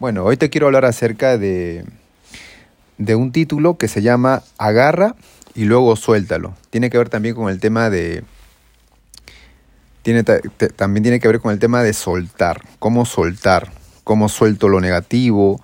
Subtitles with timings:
[0.00, 1.84] Bueno, hoy te quiero hablar acerca de,
[2.96, 5.14] de un título que se llama Agarra
[5.54, 6.54] y luego suéltalo.
[6.70, 8.24] Tiene que ver también con el tema de...
[10.00, 14.80] Tiene, también tiene que ver con el tema de soltar, cómo soltar, cómo suelto lo
[14.80, 15.60] negativo.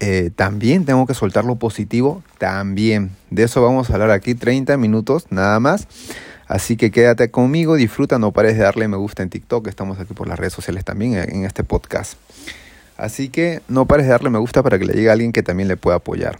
[0.00, 3.10] Eh, también tengo que soltar lo positivo, también.
[3.28, 5.86] De eso vamos a hablar aquí 30 minutos nada más.
[6.46, 10.14] Así que quédate conmigo, disfruta, no pares de darle me gusta en TikTok, estamos aquí
[10.14, 12.14] por las redes sociales también en este podcast.
[12.96, 15.42] Así que no pares de darle me gusta para que le llegue a alguien que
[15.42, 16.38] también le pueda apoyar.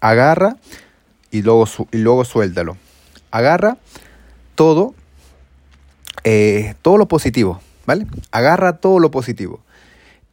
[0.00, 0.56] Agarra
[1.30, 2.76] y luego, y luego suéltalo.
[3.30, 3.78] Agarra
[4.54, 4.94] todo,
[6.24, 8.06] eh, todo lo positivo, ¿vale?
[8.30, 9.60] Agarra todo lo positivo.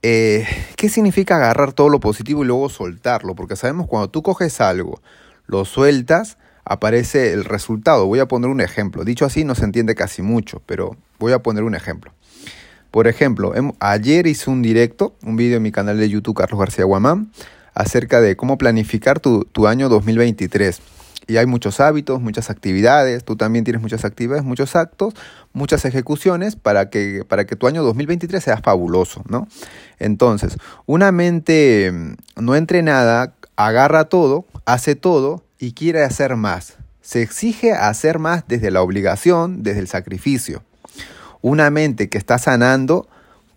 [0.04, 0.46] Eh,
[0.76, 3.34] ¿Qué significa agarrar todo lo positivo y luego soltarlo?
[3.34, 5.02] Porque sabemos cuando tú coges algo,
[5.48, 8.06] lo sueltas, aparece el resultado.
[8.06, 9.04] Voy a poner un ejemplo.
[9.04, 12.12] Dicho así no se entiende casi mucho, pero voy a poner un ejemplo.
[12.96, 16.58] Por ejemplo, em, ayer hice un directo, un vídeo en mi canal de YouTube Carlos
[16.58, 17.30] García Guamán,
[17.74, 20.80] acerca de cómo planificar tu, año 2023.
[21.28, 25.14] Y hay muchos hábitos, muchas actividades, tú también tienes muchas actividades, muchos actos,
[25.52, 29.46] muchas ejecuciones para que, para que tu año 2023 sea fabuloso, ¿no?
[30.00, 32.14] Entonces, una mente mm,
[32.46, 36.78] no entrenada agarra todo, hace todo y quiere hacer más.
[37.02, 40.64] Se exige hacer más desde la obligación, desde el sacrificio.
[41.46, 43.08] Una mente que está sanando,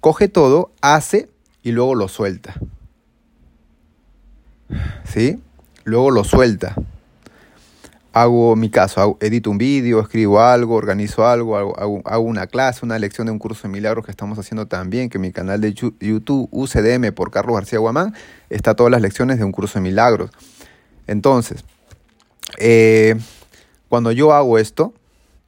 [0.01, 1.31] coge todo, hace
[1.63, 2.55] y luego lo suelta.
[5.05, 5.41] ¿Sí?
[5.85, 6.75] Luego lo suelta.
[8.13, 13.25] Hago mi caso, edito un vídeo, escribo algo, organizo algo, hago, una clase, una lección
[13.25, 16.47] de un curso de milagros que estamos haciendo también, que en mi canal de YouTube
[16.51, 18.15] UCDM por Carlos García Guamán
[18.51, 20.31] está todas las lecciones de un curso de milagros.
[21.07, 21.65] Entonces,
[22.59, 23.17] eh,
[23.89, 24.93] cuando yo hago esto,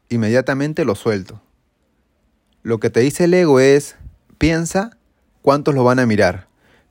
[0.09, 1.39] inmediatamente lo suelto.
[2.63, 3.97] Lo que te dice el ego es,
[4.37, 4.97] piensa
[5.41, 6.49] cuántos lo van a mirar.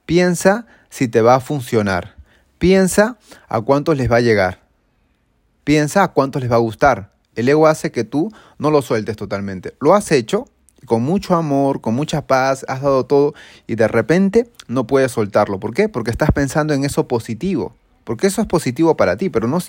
[0.08, 2.16] Piensa si te va a funcionar.
[2.58, 3.18] Piensa
[3.48, 4.64] a cuántos les va a llegar.
[5.64, 7.12] Piensa a cuántos les va a gustar.
[7.36, 9.76] El ego hace que tú no lo sueltes totalmente.
[9.80, 10.46] Lo has hecho
[10.86, 13.36] con mucho amor, con mucha paz, has dado todo
[13.68, 15.60] y de repente no puedes soltarlo.
[15.60, 15.88] ¿Por qué?
[15.88, 17.76] Porque estás pensando en eso positivo.
[18.06, 19.60] Porque eso es positivo para ti, pero, no,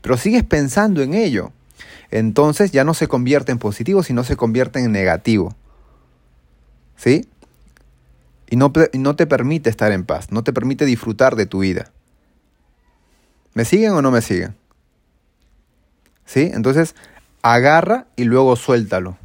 [0.00, 1.52] pero sigues pensando en ello
[2.10, 5.54] entonces ya no se convierte en positivo, sino se convierte en negativo.
[6.96, 7.26] ¿Sí?
[8.50, 11.92] Y no, te permite estar en paz, no te permite disfrutar de tu vida.
[13.54, 14.56] ¿Me siguen o no me siguen?
[16.26, 16.50] ¿Sí?
[16.52, 16.96] Entonces,
[17.42, 19.16] agarra y luego suéltalo.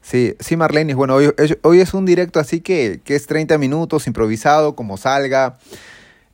[0.00, 1.32] Sí, sí, Marlene, bueno, hoy,
[1.62, 5.58] hoy, es un directo así que, que es 30 minutos, improvisado, como salga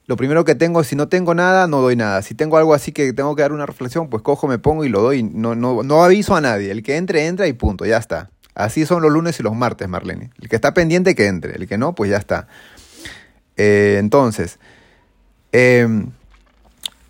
[0.09, 2.23] lo primero que tengo, si no tengo nada, no doy nada.
[2.23, 4.89] Si tengo algo así que tengo que dar una reflexión, pues cojo, me pongo y
[4.89, 5.23] lo doy.
[5.23, 6.71] No, no, no aviso a nadie.
[6.71, 8.31] El que entre, entra y punto, ya está.
[8.55, 10.31] Así son los lunes y los martes, Marlene.
[10.41, 11.57] El que está pendiente, que entre.
[11.57, 12.49] El que no, pues ya está.
[13.59, 14.59] Eh, entonces,
[15.53, 16.07] em,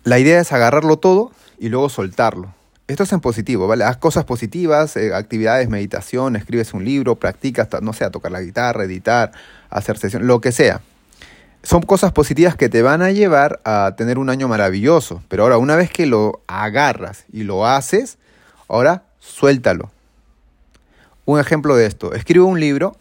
[0.03, 2.53] la idea es agarrarlo todo y luego soltarlo.
[2.89, 3.85] Esto es en positivo, ¿vale?
[3.85, 8.83] Haz cosas positivas, eh, actividades, meditación, escribes un libro, practicas, no sé, tocar la guitarra,
[8.83, 9.31] editar,
[9.69, 10.81] hacer sesión, lo que sea
[11.63, 15.21] son cosas positivas que te van a llevar a tener un año maravilloso.
[15.27, 18.17] Pero ahora, una vez que lo agarras y lo haces,
[18.67, 19.91] ahora suéltalo.
[21.25, 22.95] Un ejemplo de esto, escribo un libro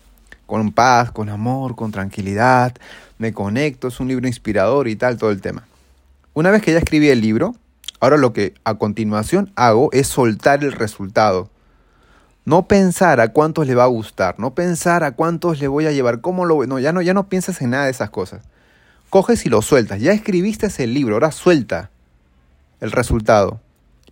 [0.46, 2.74] con paz, con amor, con tranquilidad,
[3.18, 5.66] me conecto, es un libro inspirador y tal, todo el tema.
[6.34, 7.54] Una vez que ya escribí el libro,
[8.00, 11.50] ahora lo que a continuación hago es soltar el resultado.
[12.48, 15.92] No pensar a cuántos le va a gustar, no pensar a cuántos le voy a
[15.92, 18.40] llevar, cómo lo no, ya no, ya no piensas en nada de esas cosas.
[19.10, 20.00] Coges y lo sueltas.
[20.00, 21.90] Ya escribiste ese libro, ahora suelta
[22.80, 23.60] el resultado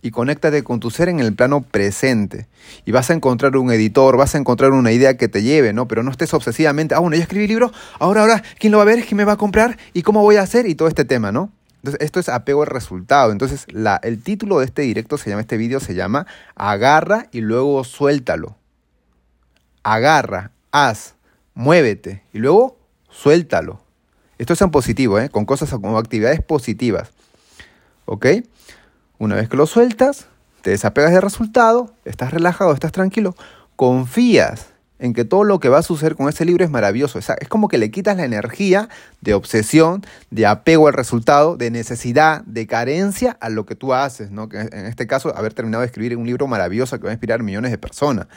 [0.03, 2.47] y conéctate con tu ser en el plano presente.
[2.85, 5.87] Y vas a encontrar un editor, vas a encontrar una idea que te lleve, ¿no?
[5.87, 8.85] Pero no estés obsesivamente, ah, bueno, ya escribí libro, ahora, ahora, ¿quién lo va a
[8.85, 9.03] ver?
[9.03, 9.79] ¿Quién me va a comprar?
[9.93, 10.67] ¿Y cómo voy a hacer?
[10.67, 11.51] Y todo este tema, ¿no?
[11.77, 13.31] Entonces, esto es apego al resultado.
[13.31, 13.65] Entonces,
[14.01, 18.57] el título de este directo se llama, este vídeo se llama Agarra y luego suéltalo.
[19.83, 21.15] Agarra, haz,
[21.53, 22.77] muévete y luego
[23.09, 23.81] suéltalo.
[24.37, 25.29] Esto es en positivo, ¿eh?
[25.29, 27.11] con cosas como actividades positivas.
[28.05, 28.27] ¿Ok?
[29.17, 30.27] Una vez que lo sueltas,
[30.61, 33.35] te desapegas del resultado, estás relajado, estás tranquilo,
[33.75, 34.67] confías
[34.99, 37.19] en que todo lo que va a suceder con ese libro es maravilloso.
[37.19, 38.89] Es como que le quitas la energía
[39.21, 44.31] de obsesión, de apego al resultado, de necesidad, de carencia a lo que tú haces,
[44.31, 44.49] ¿no?
[44.49, 47.41] Que en este caso, haber terminado de escribir un libro maravilloso que va a inspirar
[47.41, 48.27] a millones de personas.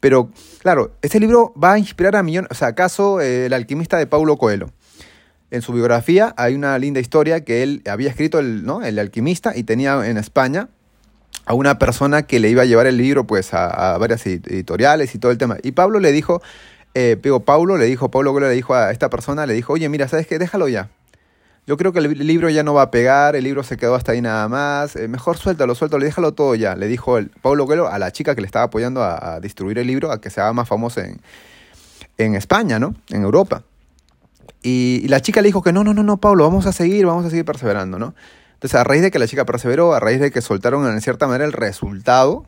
[0.00, 0.30] Pero,
[0.60, 4.06] claro, ese libro va a inspirar a millones, o sea, acaso eh, El alquimista de
[4.06, 4.70] Paulo Coelho.
[5.50, 8.82] En su biografía hay una linda historia que él había escrito, el, ¿no?
[8.82, 10.68] el alquimista, y tenía en España
[11.46, 15.18] a una persona que le iba a llevar el libro pues a, varias editoriales y
[15.18, 15.56] todo el tema.
[15.62, 16.42] Y Pablo le dijo,
[16.94, 20.08] eh, Paulo le dijo, Paulo Coelho le dijo a esta persona, le dijo, oye, mira,
[20.08, 20.38] ¿sabes qué?
[20.38, 20.90] Déjalo ya.
[21.66, 24.12] Yo creo que el libro ya no va a pegar, el libro se quedó hasta
[24.12, 26.76] ahí nada más, eh, mejor suéltalo, suéltalo, déjalo todo ya.
[26.76, 29.78] Le dijo el, Paulo Coelho a la chica que le estaba apoyando a, a distribuir
[29.78, 31.20] el libro, a que se haga más famoso en,
[32.18, 32.94] en España, ¿no?
[33.10, 33.62] En Europa.
[34.62, 37.24] Y, la chica le dijo que no, no, no, no, Pablo, vamos a seguir, vamos
[37.24, 38.14] a seguir perseverando, ¿no?
[38.56, 41.26] Entonces, a raíz de que la chica perseveró, a raíz de que soltaron en cierta
[41.26, 42.46] manera el resultado,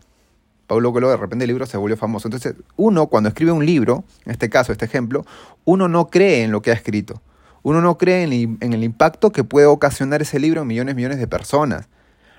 [0.67, 2.29] Pablo Coelho de repente el libro se volvió famoso.
[2.29, 5.27] Entonces, uno cuando escribe un libro, en este caso, este ejemplo,
[5.65, 7.21] uno no cree en lo que ha escrito.
[7.63, 11.19] Uno no cree en, el impacto que puede ocasionar ese libro en millones y millones
[11.19, 11.89] de personas.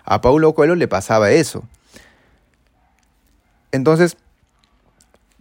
[0.03, 1.63] A Paulo Coelho le pasaba eso.
[3.71, 4.17] Entonces,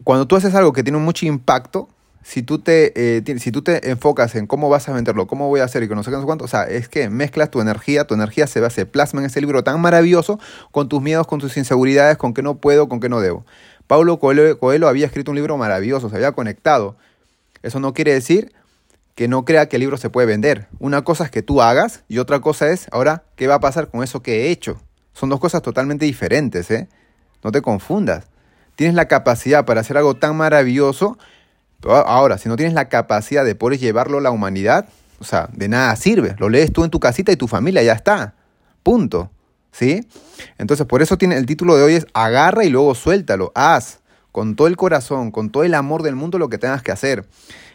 [0.04, 1.88] cuando tú haces algo que tiene mucho impacto,
[2.28, 5.60] si tú, te, eh, si tú te enfocas en cómo vas a venderlo, cómo voy
[5.60, 8.12] a hacer y con no sé cuánto, o sea, es que mezclas tu energía, tu
[8.12, 10.38] energía se, va, se plasma en ese libro tan maravilloso
[10.70, 13.46] con tus miedos, con tus inseguridades, con que no puedo, con que no debo.
[13.86, 16.96] Paulo Coelho, había escrito un libro maravilloso, se había conectado.
[17.62, 18.52] Eso no quiere decir
[19.14, 20.68] que no crea que el libro se puede vender.
[20.80, 23.88] Una cosa es que tú hagas y otra cosa es, ahora, ¿qué va a pasar
[23.88, 24.78] con eso que he hecho?
[25.14, 26.88] Son dos cosas totalmente diferentes, ¿eh?
[27.42, 28.26] No te confundas.
[28.76, 31.16] Tienes la capacidad para hacer algo tan maravilloso
[31.84, 34.88] Ahora, si no tienes la capacidad de poder llevarlo a la humanidad,
[35.20, 36.34] o sea, de nada sirve.
[36.38, 38.34] Lo lees tú en tu casita y tu familia ya está.
[38.82, 39.30] Punto.
[39.70, 40.06] ¿Sí?
[40.56, 43.52] Entonces, por eso tiene el título de hoy es agarra y luego suéltalo.
[43.54, 44.00] Haz
[44.32, 47.26] con todo el corazón, con todo el amor del mundo lo que tengas que hacer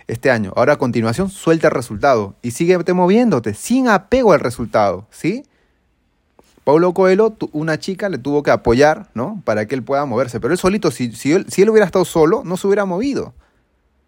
[0.07, 0.53] este año.
[0.55, 5.45] Ahora a continuación, suelta el resultado y síguete moviéndote sin apego al resultado, ¿sí?
[6.63, 9.41] Paulo Coelho, una chica le tuvo que apoyar, ¿no?
[9.43, 10.39] Para que él pueda moverse.
[10.39, 13.33] Pero él solito, si, si, él, si él hubiera estado solo, no se hubiera movido.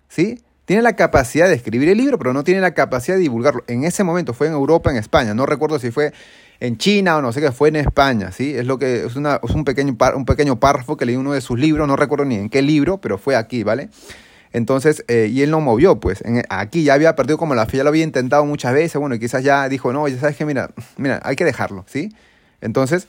[0.09, 0.41] ¿Sí?
[0.65, 3.63] Tiene la capacidad de escribir el libro, pero no tiene la capacidad de divulgarlo.
[3.67, 5.33] En ese momento fue en Europa, en España.
[5.35, 6.11] No recuerdo si fue
[6.59, 8.55] en China o no sé qué, fue en España, ¿sí?
[8.55, 11.41] Es lo que es, una, es un, pequeño un pequeño párrafo que leí uno de
[11.41, 13.89] sus libros, no recuerdo ni en qué libro, pero fue aquí, ¿vale?
[14.53, 16.23] Entonces, eh, y él no movió, pues.
[16.49, 19.19] aquí ya había perdido como la fe, ya lo había intentado muchas veces, bueno, y
[19.19, 22.15] quizás ya dijo, no, ya sabes que, mira, mira, hay que dejarlo, ¿sí?
[22.61, 23.07] Entonces,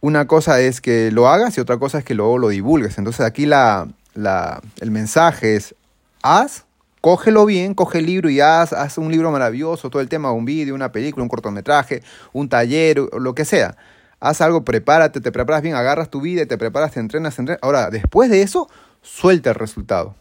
[0.00, 2.96] una cosa es que lo hagas y otra cosa es que luego lo divulgues.
[2.96, 5.74] Entonces, aquí la, la, el mensaje es,
[6.22, 6.64] haz
[7.00, 10.44] cógelo bien, coge el libro y haz, haz un libro maravilloso, todo el tema, un
[10.44, 13.76] vídeo, una película, un cortometraje, un taller, lo que sea.
[14.20, 17.42] Haz algo, prepárate, te preparas bien, agarras tu vida y te preparas, te entrenas, te
[17.42, 17.60] entrenas.
[17.62, 18.68] Ahora, después de eso,
[19.00, 20.16] suelta el resultado.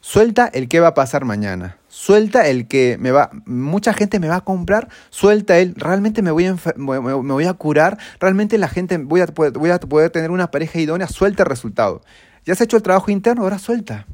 [0.00, 1.78] Suelta el que va a pasar mañana.
[1.88, 4.88] Suelta el que me va, mucha gente me va a comprar.
[5.08, 7.98] Suelta el, realmente me voy a, curar.
[8.20, 11.08] Realmente la gente, voy a, voy a poder tener una pareja idónea.
[11.08, 12.02] Suelta el resultado.
[12.44, 14.06] Ya has hecho el trabajo interno, ahora suelta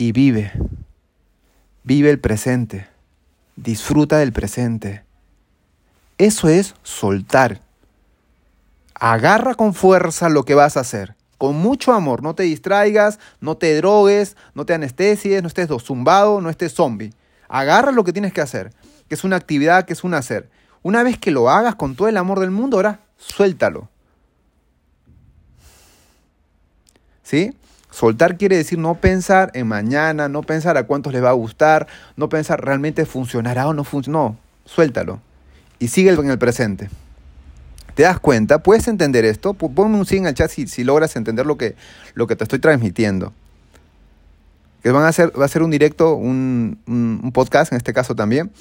[0.00, 0.50] y vive.
[1.82, 2.88] Vive el presente.
[3.56, 5.04] Disfruta del presente.
[6.16, 7.60] Eso es soltar.
[8.94, 11.16] Agarra con fuerza lo que vas a hacer.
[11.36, 12.22] Con mucho amor.
[12.22, 17.12] No te distraigas, no te drogues, no te anestesies, no estés zumbado, no estés zombie.
[17.46, 18.72] Agarra lo que tienes que hacer.
[19.06, 20.48] Que es una actividad, que es un hacer.
[20.80, 23.90] Una vez que lo hagas con todo el amor del mundo, ahora suéltalo.
[27.22, 27.54] ¿Sí?
[27.90, 31.86] Soltar quiere decir no pensar en mañana, no pensar a cuántos les va a gustar,
[32.16, 34.30] no pensar realmente funcionará o no funcionará.
[34.30, 35.20] No, suéltalo
[35.80, 36.88] y sigue en el presente.
[37.94, 38.62] ¿Te das cuenta?
[38.62, 39.54] ¿Puedes entender esto?
[39.54, 41.74] Ponme un sí en el chat si, logras entender lo que,
[42.14, 43.32] lo que te estoy transmitiendo.
[44.82, 48.14] Que van a hacer, va a ser un directo, un, un, podcast en este caso
[48.14, 48.52] también,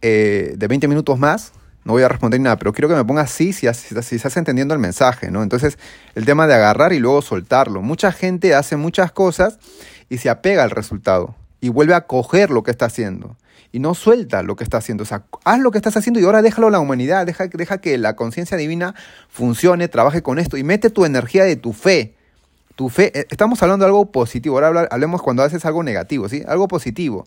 [0.00, 1.52] eh, de 20 minutos más,
[1.84, 4.74] no voy a responder nada, pero quiero que me pongas sí si, si, estás entendiendo
[4.74, 5.42] el mensaje, ¿no?
[5.42, 5.78] Entonces,
[6.14, 7.82] el tema de agarrar y luego soltarlo.
[7.82, 9.58] Mucha gente hace muchas cosas
[10.08, 13.36] y se apega al resultado y vuelve a coger lo que está haciendo
[13.74, 15.02] y no suelta lo que está haciendo.
[15.02, 17.78] O sea, haz lo que estás haciendo y ahora déjalo a la humanidad, deja, deja
[17.78, 18.94] que la conciencia divina
[19.28, 22.14] funcione, trabaje con esto y mete tu energía de tu fe.
[22.76, 26.42] Tu fe, eh, estamos hablando de algo positivo, ahora hablemos cuando haces algo negativo, ¿sí?
[26.46, 27.26] Algo positivo.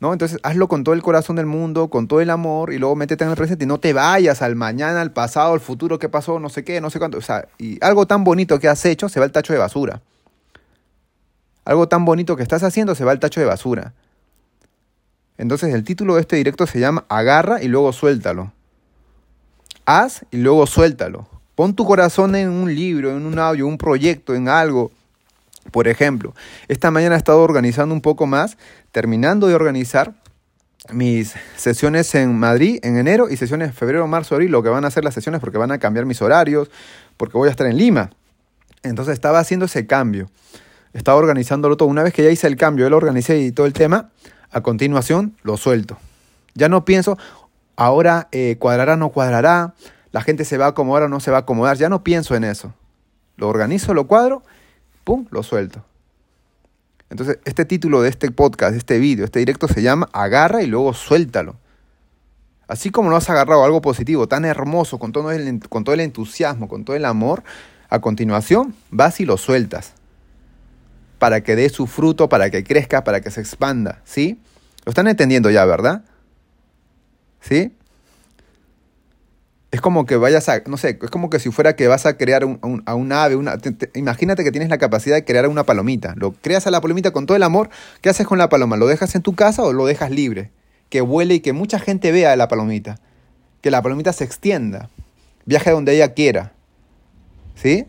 [0.00, 0.12] ¿No?
[0.12, 3.24] Entonces hazlo con todo el corazón del mundo, con todo el amor y luego métete
[3.24, 6.38] en el presente y no te vayas al mañana, al pasado, al futuro, qué pasó,
[6.38, 7.18] no sé qué, no sé cuánto.
[7.18, 10.02] O sea, y algo tan bonito que has hecho se va al tacho de basura.
[11.64, 13.92] Algo tan bonito que estás haciendo se va al tacho de basura.
[15.38, 18.52] Entonces el título de este directo se llama Agarra y luego suéltalo.
[19.84, 21.28] Haz y luego suéltalo.
[21.54, 24.92] Pon tu corazón en un libro, en un audio, un proyecto, en algo.
[25.70, 26.34] Por ejemplo,
[26.68, 28.56] esta mañana he estado organizando un poco más,
[28.96, 30.14] terminando de organizar
[30.90, 34.86] mis sesiones en Madrid en enero y sesiones en febrero, marzo, abril, lo que van
[34.86, 36.70] a hacer las sesiones porque van a cambiar mis horarios,
[37.18, 38.08] porque voy a estar en Lima.
[38.82, 40.30] Entonces estaba haciendo ese cambio,
[40.94, 41.90] estaba organizándolo todo.
[41.90, 44.12] Una vez que ya hice el cambio, ya lo organicé y todo el tema,
[44.50, 45.98] a continuación lo suelto.
[46.54, 47.18] Ya no pienso,
[47.76, 49.74] ahora eh, cuadrará no cuadrará,
[50.10, 52.34] la gente se va a acomodar o no se va a acomodar, ya no pienso
[52.34, 52.72] en eso.
[53.36, 54.42] Lo organizo, lo cuadro,
[55.04, 55.84] pum, lo suelto.
[57.10, 60.66] Entonces, este título de este podcast, de este vídeo, este directo se llama Agarra y
[60.66, 61.56] luego suéltalo.
[62.68, 66.00] Así como no has agarrado algo positivo, tan hermoso, con todo, el, con todo el
[66.00, 67.44] entusiasmo, con todo el amor,
[67.88, 69.92] a continuación vas y lo sueltas.
[71.18, 74.02] Para que dé su fruto, para que crezca, para que se expanda.
[74.04, 74.40] ¿Sí?
[74.84, 76.04] Lo están entendiendo ya, ¿verdad?
[77.40, 77.72] ¿Sí?
[79.72, 82.16] Es como que vayas a, no sé, es como que si fuera que vas a
[82.16, 83.58] crear a un ave, una,
[83.94, 86.14] imagínate que tienes la capacidad de crear una palomita.
[86.16, 87.68] Lo creas a la palomita con todo el amor.
[88.00, 88.76] ¿Qué haces con la paloma?
[88.76, 90.50] ¿Lo dejas en tu casa o lo dejas libre?
[90.88, 93.00] Que vuele y que mucha gente vea la palomita.
[93.60, 94.88] Que la palomita se extienda.
[95.44, 96.52] Viaje donde ella quiera.
[97.56, 97.86] ¿Sí?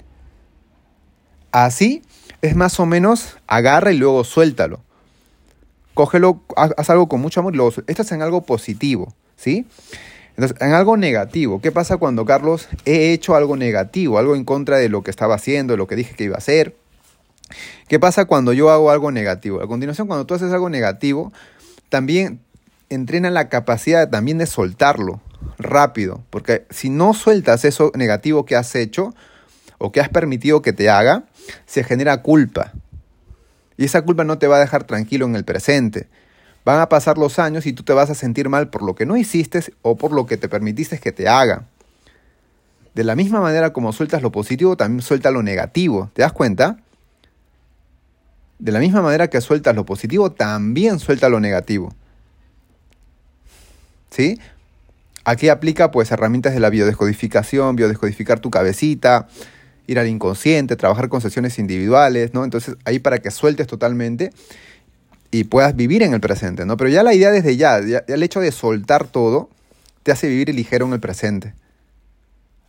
[1.51, 2.01] Así
[2.41, 4.81] es más o menos agarra y luego suéltalo.
[5.93, 9.13] Cógelo, haz algo con mucho amor y luego Esto es en algo positivo.
[9.35, 9.65] ¿Sí?
[10.37, 14.77] Entonces, en algo negativo, ¿qué pasa cuando, Carlos, he hecho algo negativo, algo en contra
[14.77, 16.75] de lo que estaba haciendo, de lo que dije que iba a hacer?
[17.87, 19.61] ¿Qué pasa cuando yo hago algo negativo?
[19.63, 21.33] A continuación, cuando tú haces algo negativo,
[21.89, 22.39] también
[22.89, 25.21] entrena la capacidad también de soltarlo
[25.57, 29.15] rápido, porque si no sueltas eso negativo que has hecho
[29.79, 31.23] o que has permitido que te haga,
[31.65, 32.73] se genera culpa.
[33.75, 36.07] Y esa culpa no te va a dejar tranquilo en el presente.
[36.67, 39.05] Van a pasar los años y tú te vas a sentir mal por lo que
[39.05, 41.63] no hiciste o por lo que te permitiste que te haga.
[42.93, 46.11] De la misma manera como sueltas lo positivo, también suelta lo negativo.
[46.13, 46.75] ¿Te das cuenta?
[48.59, 51.95] De la misma manera que sueltas lo positivo, también suelta lo negativo.
[54.11, 54.37] ¿Sí?
[55.23, 59.29] Aquí aplica pues herramientas de la biodescodificación, biodescodificar tu cabecita,
[59.87, 62.43] ir al inconsciente, trabajar con sesiones individuales, ¿no?
[62.43, 64.33] Entonces ahí para que sueltes totalmente
[65.31, 66.77] y puedas vivir en el presente, ¿no?
[66.77, 69.49] Pero ya la idea desde ya, el hecho de soltar todo,
[70.03, 71.53] te hace vivir ligero en el presente.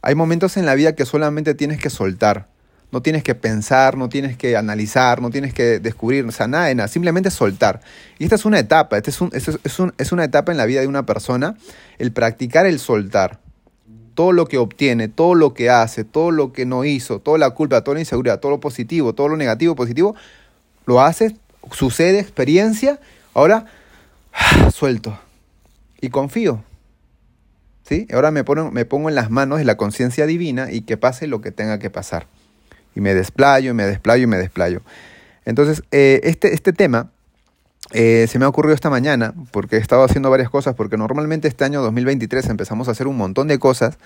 [0.03, 2.49] Hay momentos en la vida que solamente tienes que soltar.
[2.91, 6.73] No tienes que pensar, no tienes que analizar, no tienes que descubrir, o sea, nada
[6.75, 7.83] nada, simplemente soltar.
[8.19, 9.51] Y esta es una etapa, esta es, un, es,
[9.99, 11.55] es una etapa en la vida de una persona,
[11.99, 13.41] el practicar el soltar.
[14.15, 17.51] Todo lo que obtiene, todo lo que hace, todo lo que no hizo, toda la
[17.51, 20.17] culpa, toda la inseguridad, todo lo positivo, todo lo negativo, positivo,
[20.87, 21.35] lo haces
[21.73, 23.01] sucede, experiencia,
[23.35, 23.67] ahora
[24.75, 25.19] suelto
[26.01, 26.63] y confío.
[27.89, 28.07] ¿Sí?
[28.13, 31.27] Ahora me pongo, me pongo en las manos de la conciencia divina y que pase
[31.27, 32.27] lo que tenga que pasar.
[32.95, 34.83] Y me desplayo, y me desplayo, y me desplayo.
[35.47, 37.11] Entonces, eh, este, este tema
[37.93, 41.49] eh, se me ha ocurrido esta mañana porque he estado haciendo varias cosas, porque normalmente
[41.49, 43.99] este año 2023 empezamos a hacer un montón de cosas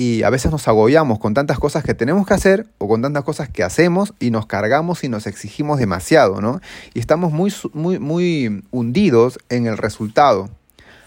[0.00, 3.22] y a veces nos agobiamos con tantas cosas que tenemos que hacer o con tantas
[3.22, 6.62] cosas que hacemos y nos cargamos y nos exigimos demasiado, ¿no?
[6.94, 10.48] Y estamos muy, muy, muy hundidos en el resultado,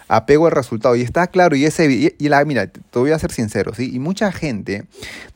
[0.08, 0.96] apego al resultado.
[0.96, 3.90] Y está claro, y ese, y, la, mira, te voy a ser sincero, ¿sí?
[3.92, 4.86] Y mucha gente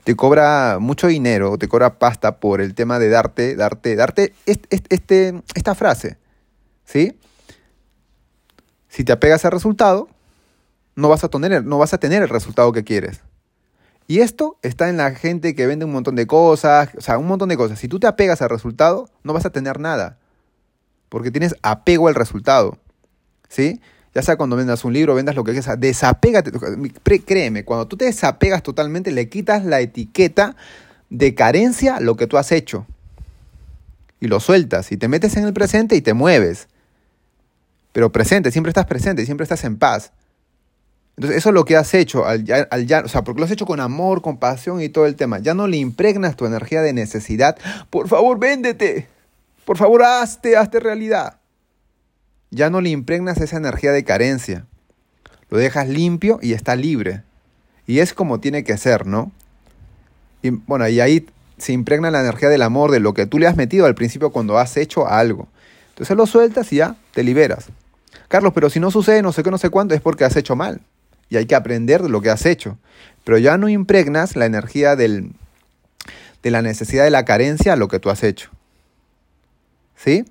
[0.04, 5.42] te cobra mucho dinero, te cobra pasta por el tema de darte, darte, darte este,
[5.56, 6.18] esta frase,
[6.86, 7.18] ¿sí?
[8.88, 10.10] Si te apegas al resultado,
[10.96, 13.22] no vas a tener, no vas a tener el resultado que quieres.
[14.08, 17.28] Y esto está en la gente que vende un montón de cosas, o sea, un
[17.28, 17.78] montón de cosas.
[17.78, 20.18] Si tú te apegas al resultado, no vas a tener nada.
[21.10, 22.78] Porque tienes apego al resultado.
[23.50, 23.82] ¿Sí?
[24.14, 26.52] Ya sea cuando vendas un libro, vendas lo que quieras, desapégate.
[27.26, 30.56] Créeme, cuando tú te desapegas totalmente, le quitas la etiqueta
[31.10, 32.88] de carencia a lo que tú has hecho.
[34.20, 34.92] Y lo sueltas.
[34.92, 36.68] Y te metes en el presente y te mueves.
[37.92, 40.14] Pero presente, siempre estás presente, siempre estás en paz.
[41.18, 43.66] Entonces, eso es lo que has hecho, al, al, o sea, porque lo has hecho
[43.66, 45.40] con amor, con pasión y todo el tema.
[45.40, 47.58] Ya no le impregnas tu energía de necesidad.
[47.90, 49.08] Por favor, véndete.
[49.66, 51.40] Por favor, hazte, hazte realidad.
[52.52, 54.68] Ya no le impregnas esa energía de carencia.
[55.50, 57.24] Lo dejas limpio y está libre.
[57.88, 59.32] Y es como tiene que ser, ¿no?
[60.44, 63.48] Y bueno, y ahí se impregna la energía del amor, de lo que tú le
[63.48, 65.48] has metido al principio cuando has hecho algo.
[65.90, 67.70] Entonces lo sueltas y ya te liberas.
[68.28, 70.56] Carlos, pero si no sucede no sé qué, no sé cuánto, es porque has hecho
[70.56, 70.80] mal
[71.30, 72.78] y hay que aprender de lo que has hecho.
[73.24, 75.34] Pero ya no impregnas la energía del,
[76.44, 78.50] de la necesidad de la carencia a lo que tú has hecho.
[79.96, 80.26] ¿Sí?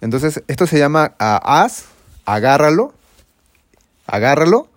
[0.00, 1.84] Entonces, esto se llama haz,
[2.24, 2.94] agárralo,
[4.06, 4.68] agárralo,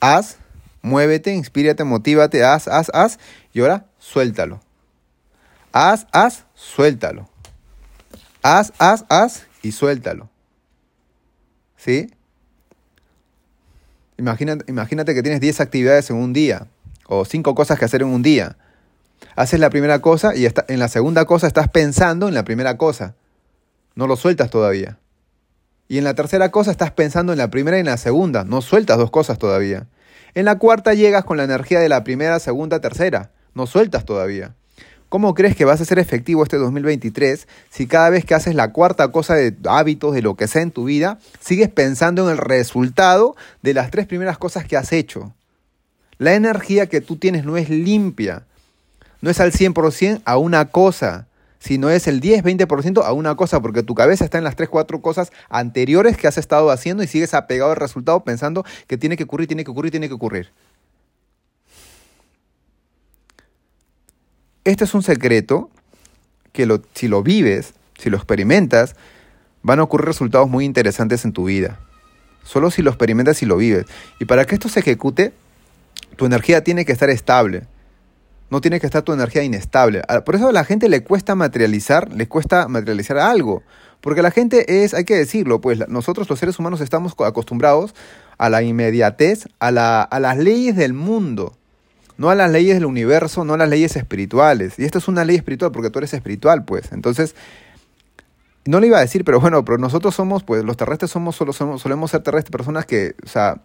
[0.00, 0.38] haz,
[0.80, 3.18] muévete, inspírate, motívate, haz, haz, haz,
[3.52, 4.60] y ahora suéltalo.
[5.72, 7.28] Haz, haz, suéltalo.
[8.42, 10.28] Haz, haz, haz y suéltalo.
[11.76, 12.12] ¿Sí?
[14.22, 16.68] Imagínate, imagínate que tienes 10 actividades en un día
[17.08, 18.56] o 5 cosas que hacer en un día.
[19.34, 22.76] Haces la primera cosa y está, en la segunda cosa estás pensando en la primera
[22.76, 23.16] cosa.
[23.96, 25.00] No lo sueltas todavía.
[25.88, 28.44] Y en la tercera cosa estás pensando en la primera y en la segunda.
[28.44, 29.88] No sueltas dos cosas todavía.
[30.34, 33.32] En la cuarta llegas con la energía de la primera, segunda, tercera.
[33.54, 34.54] No sueltas todavía.
[35.12, 38.72] ¿Cómo crees que vas a ser efectivo este 2023 si cada vez que haces la
[38.72, 42.38] cuarta cosa de hábitos, de lo que sea en tu vida, sigues pensando en el
[42.38, 45.34] resultado de las tres primeras cosas que has hecho?
[46.16, 48.46] La energía que tú tienes no es limpia,
[49.20, 51.26] no es al 100% a una cosa,
[51.58, 55.30] sino es el 10-20% a una cosa, porque tu cabeza está en las 3-4 cosas
[55.50, 59.46] anteriores que has estado haciendo y sigues apegado al resultado pensando que tiene que ocurrir,
[59.46, 60.48] tiene que ocurrir, tiene que ocurrir.
[64.64, 65.70] Este es un secreto
[66.52, 68.94] que si lo vives, si lo experimentas,
[69.62, 71.80] van a ocurrir resultados muy interesantes en tu vida.
[72.44, 73.86] Solo si lo experimentas y lo vives.
[74.20, 75.32] Y para que esto se ejecute,
[76.16, 77.64] tu energía tiene que estar estable.
[78.50, 80.02] No tiene que estar tu energía inestable.
[80.06, 83.64] Ah, por eso a la gente le cuesta materializar, le cuesta materializar algo.
[84.00, 87.94] Porque la gente es, hay que decirlo, pues nosotros los seres humanos estamos acostumbrados
[88.38, 91.56] a la inmediatez, a, la, a las leyes del mundo
[92.22, 94.78] no a las leyes del universo, no a las leyes espirituales.
[94.78, 96.92] Y esto es una ley espiritual porque tú eres espiritual, pues.
[96.92, 97.34] Entonces,
[98.64, 101.52] no le iba a decir, pero bueno, pero nosotros somos, pues los terrestres somos, solo
[101.52, 103.60] somos, solemos ser terrestres, personas que, o sea,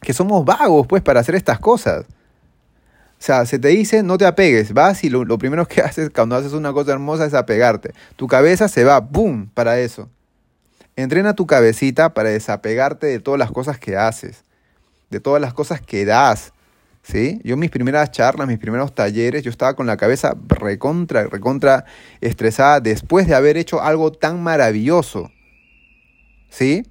[0.00, 2.04] que somos vagos, pues, para hacer estas cosas.
[2.04, 6.10] O sea, se te dice, no te apegues, vas y lo, lo primero que haces
[6.10, 7.92] cuando haces una cosa hermosa es apegarte.
[8.14, 10.08] Tu cabeza se va, ¡boom!, para eso.
[10.94, 14.44] Entrena tu cabecita para desapegarte de todas las cosas que haces,
[15.10, 16.52] de todas las cosas que das,
[17.02, 17.40] ¿sí?
[17.44, 21.84] Yo mis primeras charlas, mis primeros talleres, yo estaba con la cabeza recontra, recontra
[22.20, 25.30] estresada después de haber hecho algo tan maravilloso,
[26.48, 26.84] ¿sí?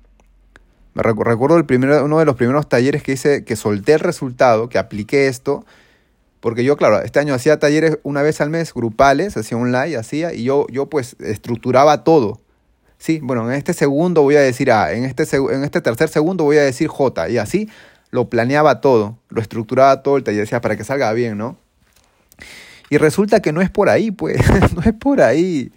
[0.96, 4.78] Recuerdo el primero, uno de los primeros talleres que hice, que solté el resultado, que
[4.78, 5.66] apliqué esto,
[6.40, 9.98] porque yo, claro, este año hacía talleres una vez al mes, grupales, hacía un live,
[9.98, 12.42] hacía, y yo, yo pues estructuraba todo.
[12.98, 16.44] Sí, bueno, en este segundo voy a decir A, en este, en este tercer segundo
[16.44, 17.70] voy a decir J, y así
[18.12, 21.58] lo planeaba todo, lo estructuraba todo el taller, decía para que salga bien, ¿no?
[22.90, 24.42] Y resulta que no es por ahí, pues,
[24.76, 25.72] no es por ahí,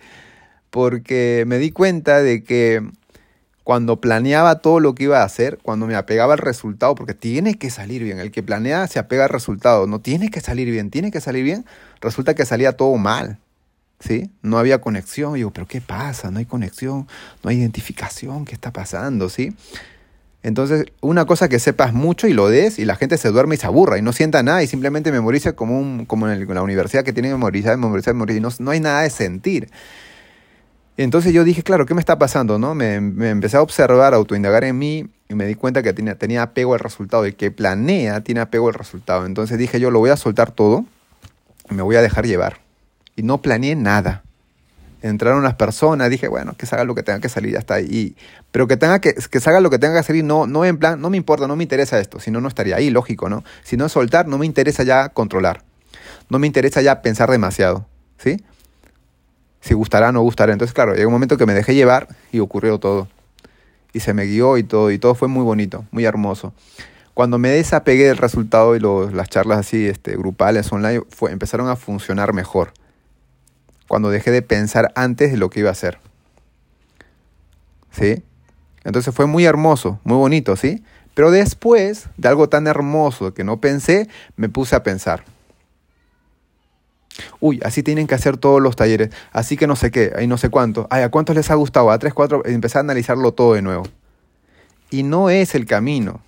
[0.71, 2.83] porque me di cuenta de que
[3.65, 7.55] cuando planeaba todo lo que iba a hacer, cuando me apegaba al resultado, porque tiene
[7.59, 10.91] que salir bien, el que planea se apega al resultado, no tiene que salir bien,
[10.91, 11.65] tiene que salir bien,
[12.01, 13.39] resulta que salía todo mal,
[14.01, 14.31] ¿sí?
[14.43, 16.31] No había conexión, digo, pero ¿qué pasa?
[16.31, 17.07] No hay conexión,
[17.45, 19.55] no hay identificación, ¿qué está pasando, ¿sí?
[20.43, 23.59] Entonces, una cosa que sepas mucho y lo des y la gente se duerme y
[23.59, 27.05] se aburra y no sienta nada y simplemente memoriza como, un, como en, la universidad
[27.05, 29.71] que tiene memorizar, memorizar, memorizar y no, no hay nada de sentir.
[30.97, 32.59] Entonces yo dije, claro, ¿qué me está pasando?
[32.59, 32.75] No?
[32.75, 36.43] Me, empecé a observar, a autoindagar en mí y me di cuenta que tenía, tenía
[36.43, 37.27] apego al resultado.
[37.27, 39.27] y que planea tiene apego al resultado.
[39.27, 40.85] Entonces dije, yo lo voy a soltar todo
[41.71, 42.59] y me voy a dejar llevar.
[43.15, 44.25] Y no planeé nada
[45.03, 48.17] entraron las personas, dije, bueno, que salga lo que tenga que salir, ya está ahí.
[48.51, 51.01] Pero que tenga que, que salga lo que tenga que salir, no, no en plan,
[51.01, 53.45] no me importa, no me interesa esto, si no, no estaría ahí, lógico, ¿no?
[53.63, 55.65] Si no soltar, no me interesa ya controlar.
[56.31, 57.87] No me interesa ya pensar demasiado,
[58.17, 58.43] ¿sí?
[59.61, 60.53] Si gustará no gustará.
[60.53, 63.09] Entonces, claro, llegó un momento que me dejé llevar y ocurrió todo.
[63.93, 66.55] Y se me guió y todo, y todo fue muy bonito, muy hermoso.
[67.15, 71.69] Cuando me desapegué del resultado y los, las charlas así este, grupales online, fue, empezaron
[71.69, 72.73] a funcionar mejor
[73.89, 75.99] cuando dejé de pensar antes de lo que iba a hacer.
[77.91, 78.23] ¿Sí?
[78.85, 80.83] Entonces fue muy hermoso, muy bonito, ¿sí?
[81.15, 85.25] Pero después de algo tan hermoso que no pensé, me puse a pensar.
[87.39, 89.11] Uy, así tienen que hacer todos los talleres.
[89.33, 90.87] Así que no sé qué, ahí no sé cuánto.
[90.91, 91.91] Ay, ¿a cuántos les ha gustado?
[91.91, 92.43] A tres, cuatro.
[92.47, 93.85] Empecé a analizarlo todo de nuevo.
[94.91, 96.23] Y no es el camino.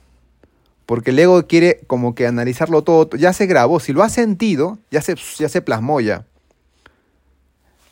[0.85, 3.09] Porque el ego quiere como que analizarlo todo.
[3.17, 3.81] Ya se grabó.
[3.81, 6.27] Si lo has sentido, ya se, ya se plasmó ya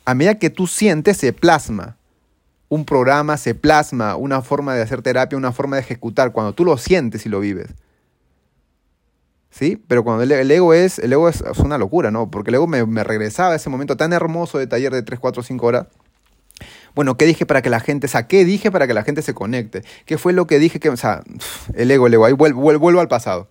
[0.05, 1.97] a medida que tú sientes, se plasma.
[2.69, 6.65] Un programa se plasma, una forma de hacer terapia, una forma de ejecutar, cuando tú
[6.65, 7.69] lo sientes y lo vives.
[9.51, 9.81] ¿Sí?
[9.87, 12.31] Pero cuando el, ego es, el ego es, una locura, ¿no?
[12.31, 15.43] Porque el ego me, regresaba a ese momento tan hermoso de taller de 3, 4,
[15.43, 15.87] 5 horas.
[16.95, 19.21] Bueno, ¿qué dije para que la gente, o sea, qué dije para que la gente
[19.21, 19.83] se conecte?
[20.05, 20.89] ¿Qué fue lo que dije que,
[21.75, 23.49] el ego, el ego, ahí vuelvo, vuelvo al pasado.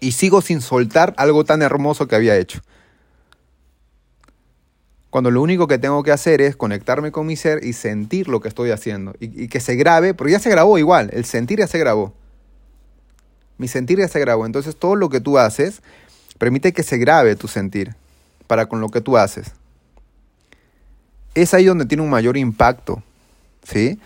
[0.00, 2.60] Y sigo sin soltar algo tan hermoso que había hecho
[5.16, 8.40] cuando lo único que tengo que hacer es conectarme con mi ser y sentir lo
[8.40, 9.14] que estoy haciendo.
[9.18, 12.12] Y, que se grabe, porque ya se grabó igual, el sentir ya se grabó.
[13.56, 14.44] Mi sentir ya se grabó.
[14.44, 15.80] Entonces todo lo que tú haces
[16.36, 17.94] permite que se grabe tu sentir
[18.46, 19.52] para con lo que tú haces.
[21.34, 23.02] Es ahí donde tiene un mayor impacto.
[23.62, 23.98] ¿Sí?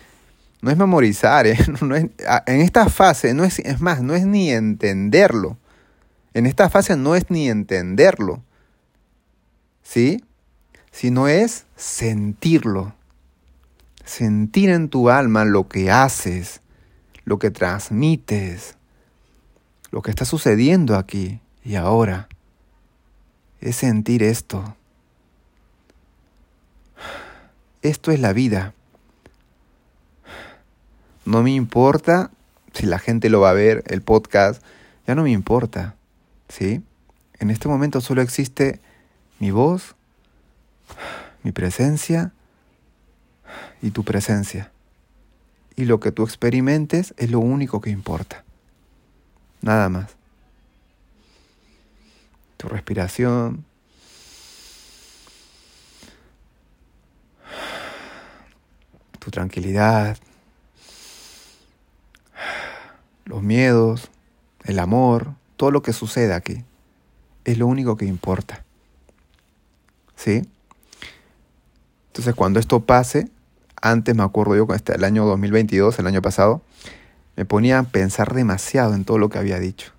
[0.62, 1.59] No es memorizar, ¿eh?
[2.46, 5.57] en esta fase no es, es más, no es ni entenderlo.
[6.35, 8.44] En esta fase no es ni entenderlo.
[9.83, 10.23] ¿Sí?
[10.90, 12.94] Sino es sentirlo.
[14.05, 16.61] Sentir en tu alma lo que haces,
[17.24, 18.76] lo que transmites,
[19.90, 22.29] lo que está sucediendo aquí y ahora.
[23.61, 24.76] Es sentir esto.
[27.83, 28.74] Esto es la vida.
[31.24, 32.31] No me importa
[32.72, 34.62] si la gente lo va a ver, el podcast,
[35.07, 35.96] ya no me importa,
[36.48, 36.83] ¿sí?
[37.38, 38.81] En este momento solo existe
[39.38, 39.96] mi voz,
[41.42, 42.33] mi presencia
[43.83, 44.72] y tu presencia.
[45.76, 48.44] Y lo que tú experimentes es lo único que importa.
[49.62, 50.16] Nada más.
[52.57, 53.64] Tu respiración.
[59.18, 60.18] Tu tranquilidad.
[63.24, 64.11] Los miedos.
[64.64, 65.35] El amor.
[65.57, 66.64] Todo lo que sucede aquí.
[67.44, 68.64] Es lo único que importa.
[70.16, 70.42] ¿Sí?
[72.20, 73.30] Entonces cuando esto pase,
[73.80, 76.61] antes me acuerdo yo, este, el año 2022, el año pasado,
[77.35, 79.92] me ponía a pensar demasiado en todo lo que había dicho.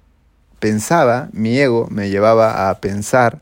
[0.60, 3.42] Pensaba, mi ego me llevaba a pensar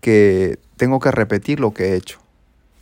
[0.00, 2.20] que tengo que repetir lo que he hecho.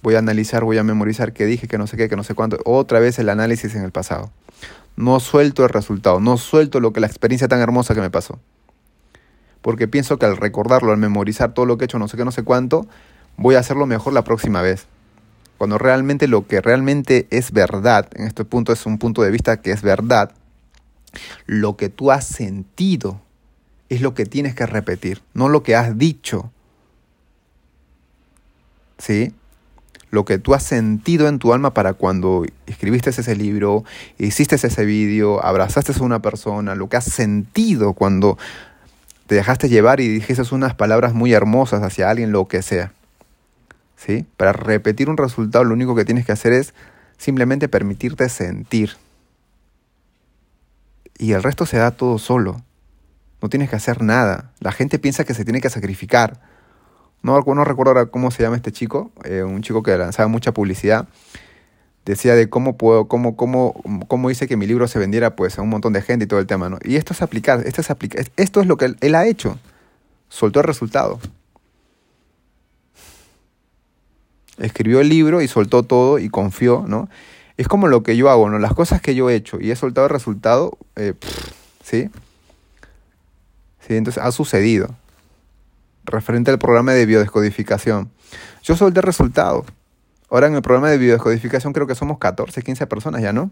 [0.04, 2.36] Voy a analizar, voy a memorizar qué dije, que no sé qué, que no sé
[2.36, 2.58] cuánto.
[2.64, 4.30] Otra vez el análisis en el pasado.
[4.94, 8.38] No suelto el resultado, no suelto lo que la experiencia tan hermosa que me pasó.
[9.62, 12.24] Porque pienso que al recordarlo, al memorizar todo lo que he hecho, no sé qué,
[12.24, 12.86] no sé cuánto,
[13.36, 14.86] voy a hacerlo mejor la próxima vez
[15.62, 19.62] cuando realmente lo que realmente es verdad, en este punto es un punto de vista
[19.62, 20.33] que es verdad,
[21.46, 23.20] lo que tú has sentido
[23.88, 26.51] es lo que tienes que repetir, no lo que has dicho.
[28.98, 29.33] ¿Sí?
[30.11, 33.85] Lo que tú has sentido en tu alma para cuando escribiste ese libro,
[34.18, 38.37] hiciste ese vídeo, abrazaste a una persona, lo que has sentido cuando
[39.29, 42.92] te dejaste llevar y dijiste unas palabras muy hermosas hacia alguien, lo que sea.
[44.36, 46.74] Para repetir un resultado lo único que tienes que hacer es
[47.16, 48.96] simplemente permitirte sentir.
[51.18, 52.62] Y el resto se da todo solo.
[53.40, 54.52] No tienes que hacer nada.
[54.60, 56.40] La gente piensa que se tiene que sacrificar.
[57.22, 61.08] No, no recuerdo cómo se llama este chico, eh, un chico que lanzaba mucha publicidad.
[62.04, 65.62] Decía de cómo puedo, cómo, cómo, cómo hice que mi libro se vendiera pues a
[65.62, 66.78] un montón de gente y todo el tema, ¿no?
[66.82, 69.58] Y esto es aplicar, esto es aplicar, esto es lo que él ha hecho.
[70.28, 71.20] Soltó el resultado.
[74.62, 77.09] Escribió el libro y soltó todo y confió, ¿no?
[77.57, 78.59] Es como lo que yo hago, ¿no?
[78.59, 81.14] Las cosas que yo he hecho y he soltado el resultado, eh,
[81.83, 82.11] ¿sí?
[83.87, 84.94] Sí, entonces ha sucedido.
[86.05, 88.11] Referente al programa de biodescodificación.
[88.62, 89.64] Yo solté el resultado.
[90.31, 93.51] Ahora en el programa de biodescodificación creo que somos 14, 15 personas ya, ¿no?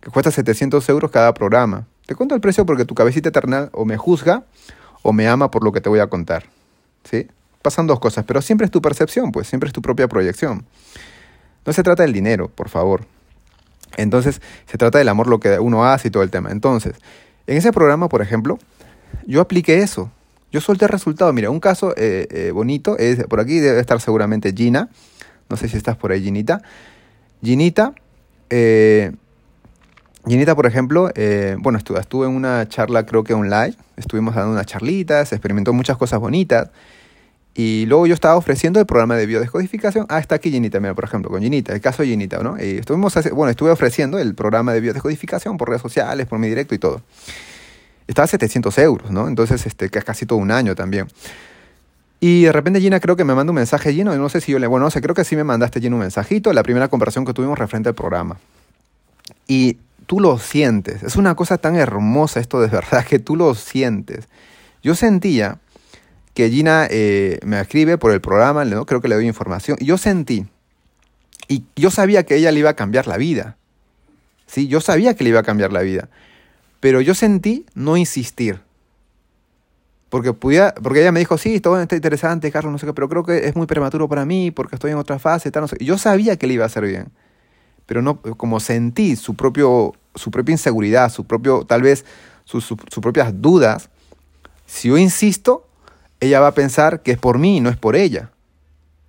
[0.00, 1.86] Que cuesta 700 euros cada programa.
[2.06, 4.44] Te cuento el precio porque tu cabecita eternal o me juzga
[5.02, 6.44] o me ama por lo que te voy a contar.
[7.04, 7.28] ¿Sí?
[7.62, 10.64] Pasan dos cosas, pero siempre es tu percepción, pues siempre es tu propia proyección.
[11.66, 13.06] No se trata del dinero, por favor.
[13.96, 16.50] Entonces, se trata del amor, lo que uno hace y todo el tema.
[16.50, 16.94] Entonces,
[17.46, 18.58] en ese programa, por ejemplo,
[19.26, 20.10] yo apliqué eso.
[20.50, 21.32] Yo solté el resultado.
[21.32, 24.88] Mira, un caso eh, eh, bonito es, por aquí debe estar seguramente Gina.
[25.50, 26.62] No sé si estás por ahí, Ginita.
[27.42, 27.94] Ginita,
[28.50, 29.12] eh,
[30.26, 31.10] Ginita, por ejemplo,
[31.58, 33.74] bueno, estuve, estuve en una charla, creo que online.
[33.96, 36.70] Estuvimos dando unas charlitas, experimentó muchas cosas bonitas.
[37.54, 40.06] Y luego yo estaba ofreciendo el programa de biodescodificación.
[40.08, 42.56] Ah, está aquí Ginita, mira, por ejemplo, con Ginita, el caso de Ginita, ¿no?
[42.56, 46.74] Y estuvimos, bueno, estuve ofreciendo el programa de biodescodificación por redes sociales, por mi directo
[46.74, 47.02] y todo.
[48.06, 49.26] Estaba a 700 euros, ¿no?
[49.26, 51.08] Entonces, este, que es casi todo un año también.
[52.20, 54.58] Y de repente Gina creo que me manda un mensaje, Gino, no sé si yo
[54.58, 57.24] le, bueno, no sé, creo que sí me mandaste Gino un mensajito, la primera conversación
[57.24, 58.38] que tuvimos referente al programa.
[59.46, 63.54] Y tú lo sientes, es una cosa tan hermosa esto de verdad que tú lo
[63.54, 64.26] sientes.
[64.82, 65.58] Yo sentía
[66.38, 68.86] que Gina eh, me escribe por el programa, ¿no?
[68.86, 70.46] creo que le doy información, y yo sentí,
[71.48, 73.56] y yo sabía que ella le iba a cambiar la vida,
[74.46, 74.68] ¿sí?
[74.68, 76.08] Yo sabía que le iba a cambiar la vida,
[76.78, 78.60] pero yo sentí no insistir.
[80.10, 83.08] Porque, podía, porque ella me dijo, sí, todo está interesante, Carlos, no sé qué, pero
[83.08, 85.76] creo que es muy prematuro para mí porque estoy en otra fase, tal, no sé.
[85.80, 87.08] Yo sabía que le iba a hacer bien,
[87.84, 92.04] pero no, como sentí su, propio, su propia inseguridad, su propio, tal vez
[92.44, 93.90] sus propias dudas,
[94.66, 95.67] si yo insisto,
[96.20, 98.30] ella va a pensar que es por mí y no es por ella.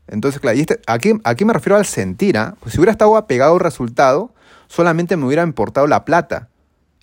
[0.08, 2.38] Entonces, claro, y este, aquí, aquí me refiero al sentir.
[2.38, 2.56] ¿ah?
[2.60, 4.32] Pues si hubiera estado apegado al resultado,
[4.68, 6.50] solamente me hubiera importado la plata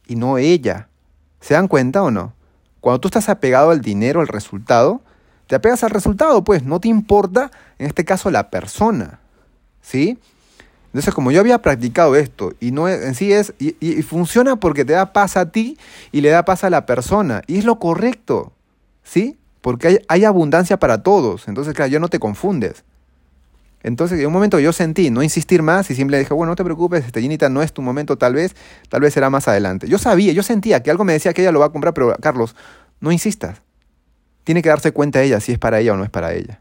[0.06, 0.88] y no ella.
[1.40, 2.34] ¿Se dan cuenta o no?
[2.80, 5.02] Cuando tú estás apegado al dinero, al resultado,
[5.46, 9.20] te apegas al resultado, pues no te importa, en este caso, la persona.
[9.80, 10.18] ¿Sí?
[10.86, 14.84] Entonces, como yo había practicado esto y no en sí es, y, y funciona porque
[14.84, 15.78] te da paz a ti
[16.10, 18.52] y le da paz a la persona, y es lo correcto.
[19.04, 19.36] ¿Sí?
[19.66, 21.48] Porque hay, abundancia para todos.
[21.48, 22.84] Entonces, claro, ya no te confundes.
[23.82, 26.62] Entonces, en un momento yo sentí no insistir más y simplemente dije, bueno, no te
[26.62, 28.54] preocupes, este Ginita no es tu momento tal vez,
[28.88, 29.88] tal vez será más adelante.
[29.88, 32.14] Yo sabía, yo sentía que algo me decía que ella lo va a comprar, pero
[32.20, 32.54] Carlos,
[33.00, 33.60] no insistas.
[34.44, 36.60] Tiene que darse cuenta ella si es para ella o no es para ella.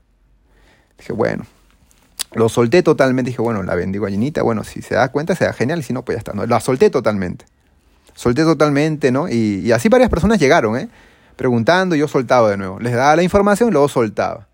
[0.97, 1.45] Dije, bueno.
[2.33, 3.29] Lo solté totalmente.
[3.29, 4.41] Dije, bueno, la bendigo gallinita.
[4.41, 5.83] Bueno, si se da cuenta, se da genial.
[5.83, 6.33] Si no, pues ya está.
[6.33, 6.47] ¿no?
[6.47, 7.45] La solté totalmente.
[8.15, 9.29] Solté totalmente, ¿no?
[9.29, 10.89] Y, y así varias personas llegaron, ¿eh?
[11.35, 12.79] Preguntando, y yo soltaba de nuevo.
[12.79, 14.47] Les daba la información y luego soltaba.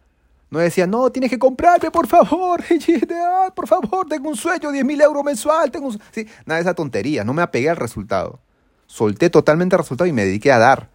[0.49, 2.61] No decía, no, tienes que comprarme, por favor.
[3.55, 5.71] por favor, tengo un sueño, 10 mil euros mensual.
[5.71, 7.23] Tengo Sí, nada de esa tontería.
[7.23, 8.39] No me apegué al resultado.
[8.85, 10.89] Solté totalmente el resultado y me dediqué a dar.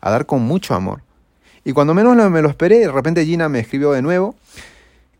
[0.00, 1.02] A dar con mucho amor.
[1.62, 4.34] Y cuando menos me lo esperé, de repente Gina me escribió de nuevo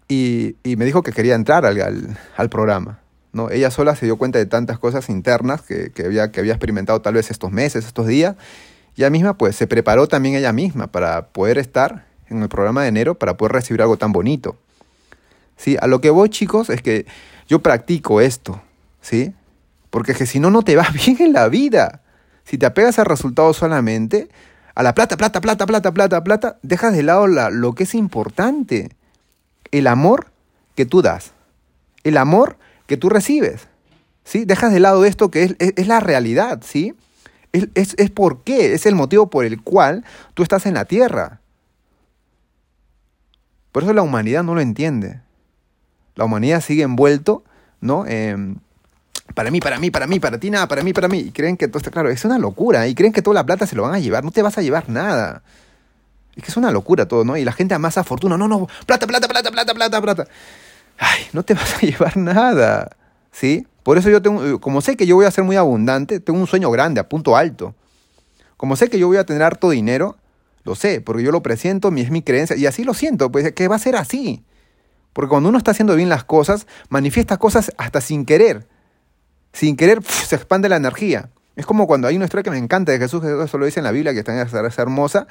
[0.09, 3.00] y, me dijo que quería entrar al, al, programa.
[3.33, 3.50] ¿no?
[3.50, 7.03] Ella sola se dio cuenta de tantas cosas internas que, que, había, que había experimentado
[7.03, 8.37] tal vez estos meses, estos días.
[8.96, 12.88] Ella misma pues se preparó también ella misma para poder estar en el programa de
[12.88, 14.57] enero para poder recibir algo tan bonito.
[15.57, 15.76] ¿Sí?
[15.81, 17.07] A lo que voy chicos es que
[17.48, 18.62] yo practico esto,
[19.00, 19.35] ¿sí?
[19.90, 22.03] Porque que si no, no te va bien en la vida.
[22.44, 24.29] Si te apegas al resultado solamente,
[24.74, 27.94] a la plata, plata, plata, plata, plata, plata, dejas de lado la, lo que es
[27.94, 28.96] importante
[29.70, 30.29] el amor
[30.74, 31.33] que tú das,
[32.05, 33.68] el amor que tú recibes.
[34.24, 34.44] ¿sí?
[34.44, 36.94] Dejas de lado esto que es, la realidad, ¿sí?
[37.53, 40.85] Es, es, es por qué, es el motivo por el cual tú estás en la
[40.85, 41.41] tierra.
[43.73, 45.21] Por eso la humanidad no lo entiende.
[46.17, 47.45] La humanidad sigue envuelto,
[47.81, 48.05] ¿no?
[49.35, 51.19] para mí, para mí, para mí, para ti nada, para mí, para mí.
[51.21, 52.11] Y creen que todo está claro.
[52.11, 52.87] Es una locura.
[52.89, 54.25] Y creen que toda la plata se lo van a llevar.
[54.25, 55.43] No te vas a llevar nada.
[56.37, 57.37] Es que es una locura todo, ¿no?
[57.37, 58.37] Y la gente amasa fortuna.
[58.37, 60.27] No, no, plata, plata, plata, plata, plata, plata.
[60.99, 62.97] Ay, no te vas a llevar nada.
[63.33, 63.66] ¿Sí?
[63.83, 66.47] Por eso yo tengo, como sé que yo voy a ser muy abundante, tengo un
[66.47, 67.75] sueño grande, a punto alto.
[68.57, 70.16] Como sé que yo voy a tener harto dinero,
[70.64, 73.69] lo sé, porque yo lo presiento, es mi creencia, y así lo siento, pues que
[73.69, 74.45] va a ser así.
[75.12, 78.66] Porque cuando uno está haciendo bien las cosas, manifiesta cosas hasta sin querer.
[79.53, 81.31] Sin querer se expande la energía.
[81.57, 83.85] Es como cuando hay una historia que me encanta de Jesús, eso lo dice en
[83.85, 85.27] la Biblia, que está es hermosa,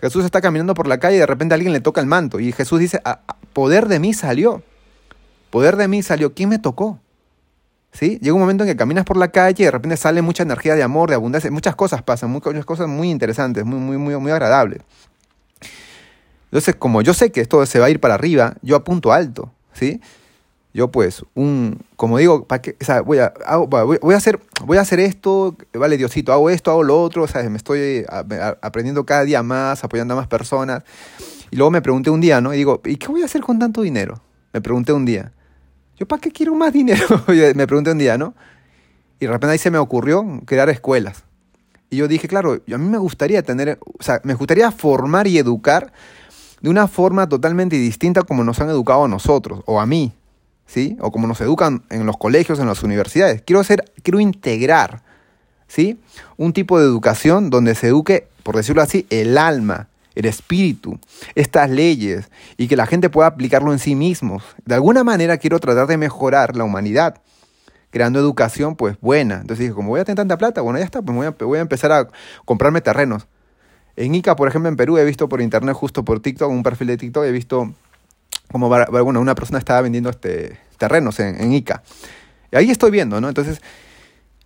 [0.00, 2.40] Jesús está caminando por la calle y de repente alguien le toca el manto.
[2.40, 4.62] Y Jesús dice, ah, ah, poder de mí salió.
[5.50, 6.34] Poder de mí salió.
[6.34, 7.00] ¿Quién me tocó?
[7.92, 8.18] ¿Sí?
[8.20, 10.74] Llega un momento en que caminas por la calle y de repente sale mucha energía
[10.74, 11.50] de amor, de abundancia.
[11.50, 14.82] Muchas cosas pasan, muchas cosas muy interesantes, muy, muy, muy, muy agradables.
[16.44, 19.52] Entonces, como yo sé que esto se va a ir para arriba, yo apunto alto.
[19.72, 20.00] ¿Sí?
[20.78, 22.76] yo pues, un, como digo, ¿para qué?
[23.04, 23.32] voy, a,
[23.66, 27.56] voy, a hacer, voy a hacer esto, vale Diosito, hago esto, hago lo otro, me
[27.56, 30.84] estoy aprendiendo cada día más, apoyando a más personas.
[31.50, 32.54] Y luego me pregunté un día, ¿no?
[32.54, 34.20] Y digo, ¿y qué voy a hacer con tanto dinero?
[34.52, 35.32] Me pregunté un día.
[35.98, 37.06] ¿Yo para qué quiero más dinero?
[37.54, 38.34] me pregunté un día, ¿no?
[39.20, 41.24] Y de repente ahí se me ocurrió crear escuelas.
[41.90, 45.38] Y yo dije, claro, a mí me gustaría tener, o sea, me gustaría formar y
[45.38, 45.92] educar
[46.60, 50.12] de una forma totalmente distinta como nos han educado a nosotros, o a mí,
[50.66, 50.96] ¿sí?
[51.00, 53.42] O como nos educan en los colegios, en las universidades.
[53.42, 55.02] Quiero hacer, quiero integrar,
[55.66, 55.98] ¿sí?
[56.36, 60.98] Un tipo de educación donde se eduque, por decirlo así, el alma, el espíritu,
[61.36, 64.42] estas leyes y que la gente pueda aplicarlo en sí mismos.
[64.64, 67.22] De alguna manera quiero tratar de mejorar la humanidad,
[67.90, 69.36] creando educación pues buena.
[69.36, 71.58] Entonces dije, como voy a tener tanta plata, bueno, ya está, pues voy a, voy
[71.58, 72.08] a empezar a
[72.44, 73.28] comprarme terrenos.
[73.94, 76.88] En Ica, por ejemplo, en Perú, he visto por internet, justo por TikTok, un perfil
[76.88, 77.72] de TikTok, he visto
[78.50, 81.82] como bueno, una persona estaba vendiendo este, terrenos en, Ica.
[82.50, 83.28] Y ahí estoy viendo, ¿no?
[83.28, 83.60] Entonces,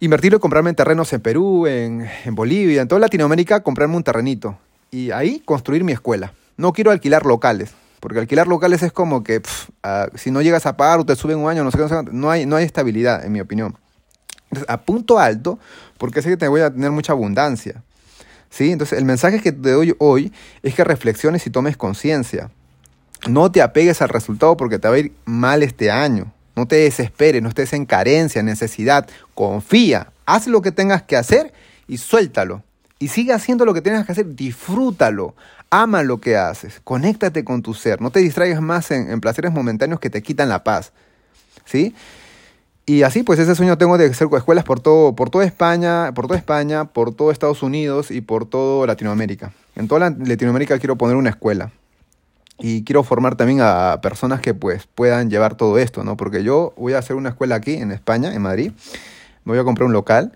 [0.00, 4.58] invertirlo y comprarme terrenos en Perú, en, Bolivia, en toda Latinoamérica, comprarme un terrenito.
[4.94, 6.34] Y ahí construir mi escuela.
[6.58, 9.40] No quiero alquilar locales, porque alquilar locales es como que
[10.16, 12.44] si no llegas a pagar o te suben un año, no sé qué, no hay,
[12.44, 13.78] no hay estabilidad, en mi opinión.
[14.50, 15.58] Entonces, a punto alto,
[15.96, 17.82] porque sé que te voy a tener mucha abundancia.
[18.50, 18.70] ¿Sí?
[18.70, 20.30] Entonces, el mensaje que te doy hoy
[20.62, 22.50] es que reflexiones y tomes conciencia.
[23.26, 26.34] No te apegues al resultado porque te va a ir mal este año.
[26.54, 29.08] No te desesperes, no estés en carencia, necesidad.
[29.32, 31.54] Confía, haz lo que tengas que hacer
[31.88, 32.62] y suéltalo.
[33.02, 35.34] Y sigue haciendo lo que tengas que hacer, disfrútalo.
[35.70, 38.00] Ama lo que haces, conéctate con tu ser.
[38.00, 40.92] No te distraigas más en, placeres momentáneos que te quitan la paz.
[41.64, 41.96] ¿Sí?
[42.86, 46.28] Y así, pues ese sueño tengo de hacer escuelas por todo, por toda España, por
[46.28, 49.52] toda España, por todo Estados Unidos y por toda Latinoamérica.
[49.74, 51.72] En toda Latinoamérica quiero poner una escuela
[52.60, 56.16] y quiero formar también a personas que pues puedan llevar todo esto, ¿no?
[56.16, 58.70] Porque yo voy a hacer una escuela aquí en España, en Madrid,
[59.44, 60.32] me voy a comprar un local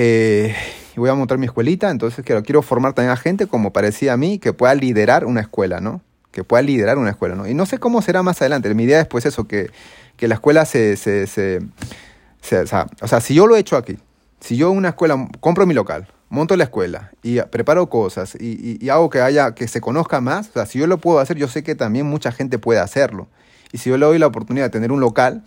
[0.00, 0.54] eh,
[0.98, 4.14] y voy a montar mi escuelita, entonces quiero, quiero formar también a gente como parecía
[4.14, 6.02] a mí que pueda liderar una escuela, ¿no?
[6.32, 7.46] Que pueda liderar una escuela, ¿no?
[7.46, 9.70] Y no sé cómo será más adelante, mi idea es pues eso, que,
[10.16, 13.76] que la escuela se, se, se, o, sea, o sea, si yo lo he hecho
[13.76, 13.96] aquí,
[14.40, 19.08] si yo una escuela, compro mi local, monto la escuela y preparo cosas y, hago
[19.08, 21.62] que haya, que se conozca más, o sea, si yo lo puedo hacer, yo sé
[21.62, 23.28] que también mucha gente puede hacerlo.
[23.70, 25.44] Y si yo le doy la oportunidad de tener un local,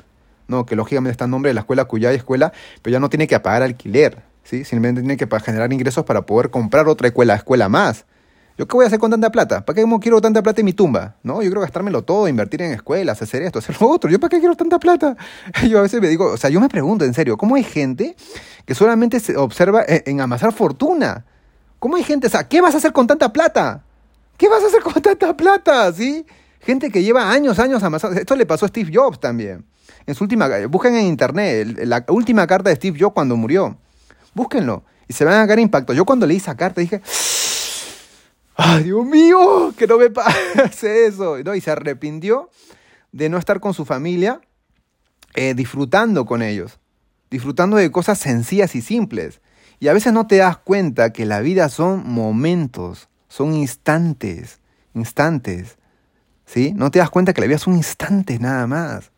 [0.48, 3.28] no, que lógicamente está en nombre de la escuela cuya escuela, pero ya no tiene
[3.28, 4.64] que pagar alquiler, ¿sí?
[4.64, 8.06] Simplemente tiene que generar ingresos para poder comprar otra escuela, escuela más.
[8.58, 9.66] ¿Yo qué voy a hacer con tanta plata?
[9.66, 11.16] ¿Para qué quiero tanta plata en mi tumba?
[11.24, 11.36] ¿No?
[11.36, 14.10] Yo quiero gastármelo todo, invertir en escuelas, hacer esto, hacer lo otro.
[14.12, 15.16] ¿Yo para qué quiero tanta plata?
[15.68, 18.16] Yo a veces me digo, o sea, yo me pregunto en serio, ¿cómo hay gente
[18.66, 21.26] que solamente se observa en, amasar fortuna?
[21.80, 23.84] ¿Cómo hay gente, o sea, ¿qué vas a hacer con tanta plata?
[24.38, 25.92] ¿Qué vas a hacer con tanta plata?
[25.94, 26.26] ¿Sí?
[26.60, 28.20] Gente que lleva años, años amasando.
[28.20, 29.66] Esto le pasó a Steve Jobs también.
[30.06, 33.78] En su última, busquen en internet la última carta de Steve Jobs cuando murió.
[34.34, 35.92] Búsquenlo y se van a dar impacto.
[35.94, 37.02] Yo cuando leí esa carta dije,
[38.56, 39.74] ¡ay, Dios mío!
[39.78, 41.38] Que no me pase eso.
[41.44, 41.54] ¿No?
[41.54, 42.50] Y se arrepintió
[43.12, 44.40] de no estar con su familia,
[45.34, 46.80] eh, disfrutando con ellos,
[47.30, 49.42] disfrutando de cosas sencillas y simples.
[49.82, 54.60] Y a veces no te das cuenta que la vida son momentos, son instantes,
[54.94, 55.78] instantes.
[56.46, 56.74] ¿Sí?
[56.74, 59.12] No te das cuenta que la vida son instantes nada más.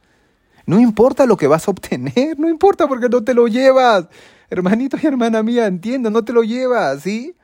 [0.65, 4.07] No importa lo que vas a obtener, no importa porque no te lo llevas.
[4.53, 7.35] Hermanito y hermana mía, entiendo, no te lo llevas, ¿sí?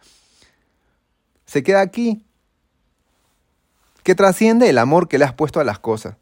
[1.44, 2.24] Se queda aquí.
[4.04, 6.18] ¿Qué trasciende el amor que le has puesto a las cosas.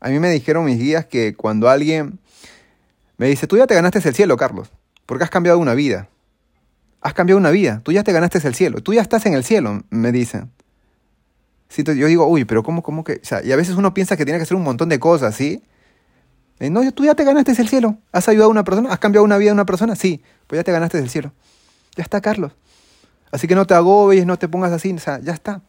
[0.00, 2.18] A mí me dijeron mis guías que cuando alguien
[3.18, 4.72] me dice, tú ya te ganaste el cielo, Carlos,
[5.06, 6.08] porque has cambiado una vida.
[7.00, 9.44] Has cambiado una vida, tú ya te ganaste el cielo, tú ya estás en el
[9.44, 10.50] cielo, me dicen.
[11.68, 13.20] Sí, yo digo, uy, pero ¿cómo, cómo que?
[13.22, 15.36] O sea, y a veces uno piensa que tiene que hacer un montón de cosas,
[15.36, 15.62] ¿sí?
[16.60, 17.96] Eh, no, tú ya te ganaste el cielo.
[18.12, 18.90] ¿Has ayudado a una persona?
[18.90, 19.94] ¿Has cambiado una vida de una persona?
[19.96, 21.32] Sí, pues ya te ganaste el cielo.
[21.96, 22.52] Ya está, Carlos.
[23.30, 25.60] Así que no te agobies, no te pongas así, o sea, ya está.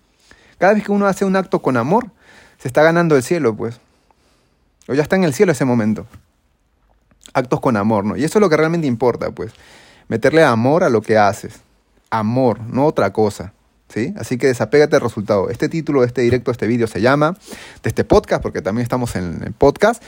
[0.57, 2.11] Cada vez que uno hace un acto con amor,
[2.57, 3.79] se está ganando el cielo, pues.
[4.87, 6.05] O ya está en el cielo ese momento.
[7.33, 8.17] Actos con amor, ¿no?
[8.17, 9.53] Y eso es lo que realmente importa, pues.
[10.07, 11.61] Meterle amor a lo que haces.
[12.09, 13.53] Amor, no otra cosa.
[13.87, 14.13] ¿Sí?
[14.17, 15.49] Así que desapégate del resultado.
[15.49, 17.35] Este título de este directo, este vídeo se llama,
[17.81, 20.03] de este podcast, porque también estamos en el podcast,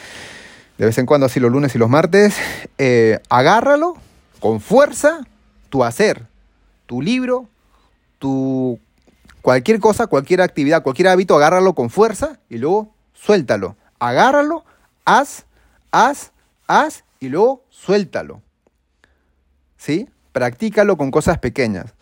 [0.81, 2.35] de vez en cuando, así los lunes y los martes,
[2.79, 3.97] eh, agárralo
[4.39, 5.27] con fuerza,
[5.69, 6.25] tu hacer,
[6.87, 7.47] tu libro,
[8.17, 8.79] tu
[9.43, 13.75] cualquier cosa, cualquier actividad, cualquier hábito, agárralo con fuerza y luego suéltalo.
[13.99, 14.65] Agárralo,
[15.05, 15.45] haz,
[15.91, 16.31] haz,
[16.65, 18.41] haz y luego suéltalo.
[19.77, 20.09] ¿Sí?
[20.31, 21.93] Practícalo con cosas pequeñas.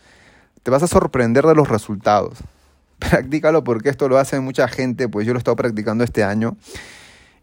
[0.62, 2.38] Te vas a sorprender de los resultados.
[2.98, 6.56] Practícalo porque esto lo hace mucha gente, pues yo lo he estado practicando este año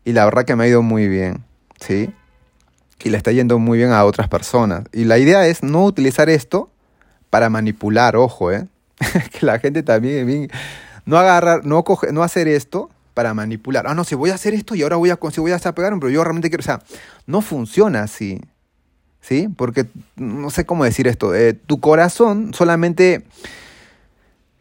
[0.07, 1.43] y la verdad que me ha ido muy bien,
[1.81, 2.09] ¿sí?
[3.03, 4.85] Y le está yendo muy bien a otras personas.
[4.93, 6.71] Y la idea es no utilizar esto
[7.29, 8.67] para manipular, ojo, ¿eh?
[9.37, 10.49] que la gente también,
[11.05, 13.85] no agarrar, no, coge, no hacer esto para manipular.
[13.85, 15.93] Ah, no, si voy a hacer esto y ahora voy a, si voy a pegar,
[15.99, 16.81] pero yo realmente quiero, o sea,
[17.25, 18.39] no funciona así,
[19.19, 19.49] ¿sí?
[19.57, 23.25] Porque, no sé cómo decir esto, eh, tu corazón solamente...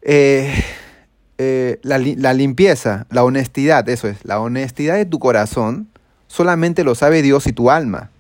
[0.03, 0.53] Eh,
[1.39, 1.99] eh, la,
[2.33, 5.89] limpieza, la honestidad, eso es, la honestidad de tu corazón
[6.29, 8.11] solamente lo sabe Dios y tu alma,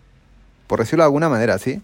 [0.66, 1.82] por decirlo de alguna manera, ¿sí?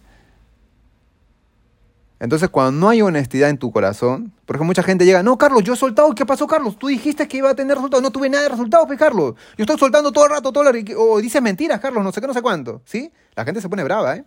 [2.20, 5.72] Entonces, cuando no hay honestidad en tu corazón, porque mucha gente llega, no, Carlos, yo
[5.72, 6.78] he soltado, ¿qué pasó, Carlos?
[6.78, 9.34] Tú dijiste que iba a tener resultados, no tuve nada de resultados, pues, Carlos.
[9.56, 12.28] Yo estoy soltando todo el rato, todo el o dices mentiras, Carlos, no sé qué,
[12.28, 13.10] no sé cuánto, ¿sí?
[13.34, 14.24] La gente se pone brava, ¿eh?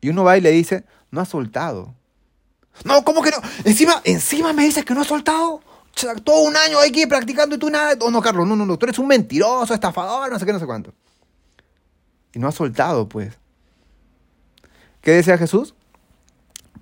[0.00, 1.94] Y uno va y le dice, no has soltado.
[2.82, 3.36] No, ¿cómo que no?
[3.64, 5.62] Encima, encima me dices que no has soltado.
[6.24, 7.96] Todo un año aquí practicando y tú nada.
[8.00, 8.76] Oh, no, Carlos, no, no, no.
[8.76, 10.92] Tú eres un mentiroso, estafador, no sé qué, no sé cuánto.
[12.32, 13.34] Y no has soltado, pues.
[15.00, 15.74] ¿Qué decía Jesús?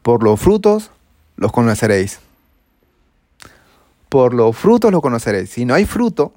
[0.00, 0.90] Por los frutos
[1.36, 2.20] los conoceréis.
[4.08, 5.50] Por los frutos los conoceréis.
[5.50, 6.32] Si no hay fruto,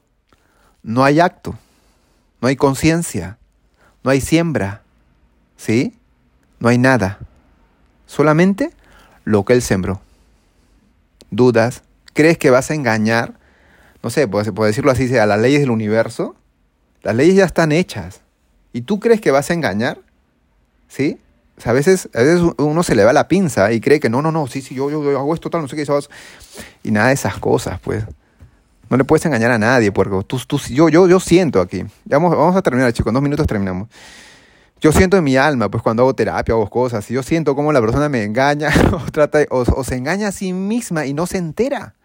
[0.84, 1.58] no hay acto,
[2.42, 3.38] no hay conciencia,
[4.04, 4.84] no hay siembra,
[5.58, 5.98] ¿sí?
[6.60, 7.20] No hay nada.
[8.06, 8.74] Solamente
[9.26, 10.00] lo que él sembró.
[11.32, 11.84] ¿Dudas?
[12.14, 13.34] ¿Crees que vas a engañar?
[14.02, 16.36] No sé, puedo, decirlo así, a las leyes del universo.
[17.02, 18.22] Las leyes ya están hechas.
[18.72, 20.00] ¿Y tú crees que vas a engañar?
[20.88, 21.20] ¿Sí?
[21.64, 24.32] a, veces, a veces uno se le va la pinza y cree que no, no,
[24.32, 25.82] no, sí, sí, yo, yo, hago esto tal, no sé qué.
[25.82, 26.00] Eso,
[26.84, 28.06] y nada de esas cosas, pues.
[28.88, 31.84] No le puedes engañar a nadie, porque tú, tú, yo, yo, yo siento aquí.
[32.06, 33.12] Vamos, vamos a terminar, chicos.
[33.12, 33.90] Dos minutos terminamos
[34.86, 37.74] yo siento en mi alma, pues cuando hago terapia, hago cosas, y yo siento como
[37.74, 41.40] la persona me engaña o, trata, o, se engaña a sí misma y no se
[41.40, 41.96] entera.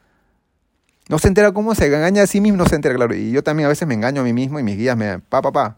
[1.07, 3.15] No se entera cómo se engaña a sí mismo, no se entera, claro.
[3.15, 5.43] Y yo también a veces me engaño a mí mismo y mis guías me, pa,
[5.43, 5.77] pa, pa,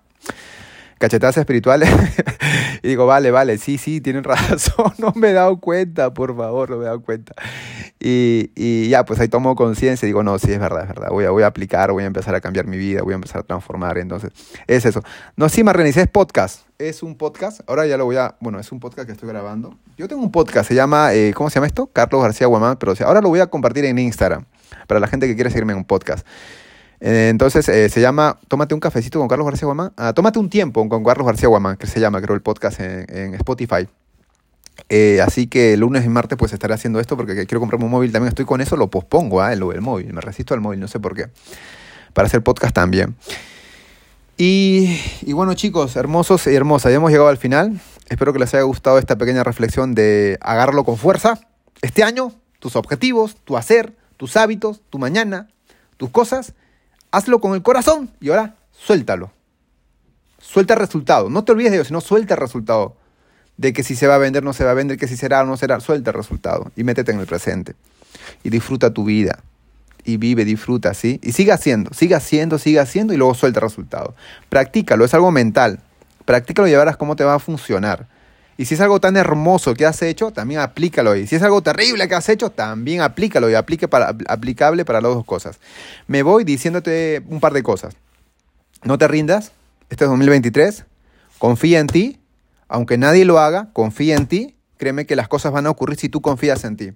[1.02, 1.90] cachetadas espirituales.
[2.82, 6.70] y digo, vale, vale, sí, sí, tienen razón, no me he dado cuenta, por favor,
[6.70, 7.34] no me he dado cuenta.
[7.98, 11.08] Y, y ya, pues ahí tomo conciencia y digo, no, sí, es verdad, es verdad,
[11.10, 13.40] voy a, voy a aplicar, voy a empezar a cambiar mi vida, voy a empezar
[13.40, 14.30] a transformar, entonces,
[14.68, 15.02] es eso.
[15.36, 18.70] No, sí, Marrenis, es podcast, es un podcast, ahora ya lo voy a, bueno, es
[18.70, 19.76] un podcast que estoy grabando.
[19.96, 21.88] Yo tengo un podcast, se llama, eh, ¿cómo se llama esto?
[21.88, 24.44] Carlos García Guamán, pero ahora lo voy a compartir en Instagram,
[24.86, 26.24] para la gente que quiere seguirme en un podcast.
[27.04, 29.92] Eh, entonces eh, se llama Tómate un cafecito con Carlos García Guamán.
[29.96, 33.34] Ah, Tómate un tiempo con Carlos García Guamán, que se llama, creo, el podcast en,
[33.34, 33.88] Spotify.
[34.88, 38.12] Eh, así que lunes y martes pues estaré haciendo esto porque quiero comprarme un móvil.
[38.12, 39.52] También estoy con eso, lo pospongo, ¿eh?
[39.52, 40.12] el, el móvil.
[40.12, 41.26] Me resisto al móvil, no sé por qué.
[42.12, 43.16] Para hacer podcast también.
[44.36, 47.80] Y, y, bueno chicos, hermosos y hermosas, ya hemos llegado al final.
[48.10, 51.40] Espero que les haya gustado esta pequeña reflexión de agarrarlo con fuerza.
[51.80, 55.48] Este año, tus objetivos, tu hacer, tus hábitos, tu mañana,
[55.96, 56.54] tus cosas,
[57.12, 59.30] hazlo con el corazón y ahora suéltalo.
[60.40, 61.30] Suelta el resultado.
[61.30, 62.96] No te olvides de ello, sino suelta el resultado.
[63.56, 65.42] De que si se va a vender, no se va a vender, que si será
[65.42, 65.78] o no será.
[65.78, 67.76] Suelta el resultado y métete en el presente.
[68.42, 69.38] Y disfruta tu vida.
[70.04, 71.20] Y vive, disfruta, ¿sí?
[71.22, 74.16] Y siga haciendo, siga haciendo, siga haciendo y luego suelta el resultado.
[74.48, 75.78] Practícalo, es algo mental.
[76.24, 78.08] Practícalo y verás cómo te va a funcionar.
[78.56, 81.16] Y si es algo tan hermoso que has hecho, también aplícalo.
[81.16, 85.00] Y si es algo terrible que has hecho, también aplícalo y aplique para, aplicable para
[85.00, 85.58] las dos cosas.
[86.06, 87.94] Me voy diciéndote un par de cosas.
[88.84, 89.52] No te rindas,
[89.90, 90.84] este es 2023,
[91.38, 92.20] confía en ti,
[92.68, 96.08] aunque nadie lo haga, confía en ti, créeme que las cosas van a ocurrir si
[96.08, 96.92] tú confías en ti.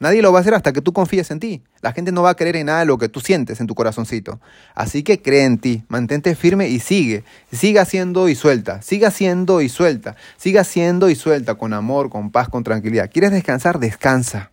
[0.00, 1.62] Nadie lo va a hacer hasta que tú confíes en ti.
[1.82, 3.74] La gente no va a creer en nada de lo que tú sientes en tu
[3.74, 4.40] corazoncito.
[4.74, 7.22] Así que cree en ti, mantente firme y sigue.
[7.52, 8.80] Siga haciendo y suelta.
[8.80, 10.16] Siga haciendo y suelta.
[10.38, 13.10] Siga haciendo y suelta con amor, con paz, con tranquilidad.
[13.12, 13.78] ¿Quieres descansar?
[13.78, 14.52] Descansa.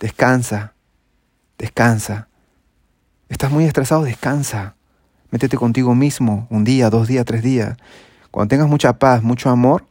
[0.00, 0.72] Descansa.
[1.58, 2.28] Descansa.
[3.28, 4.02] ¿Estás muy estresado?
[4.04, 4.76] Descansa.
[5.30, 7.76] Métete contigo mismo un día, dos días, tres días.
[8.30, 9.86] Cuando tengas mucha paz, mucho amor,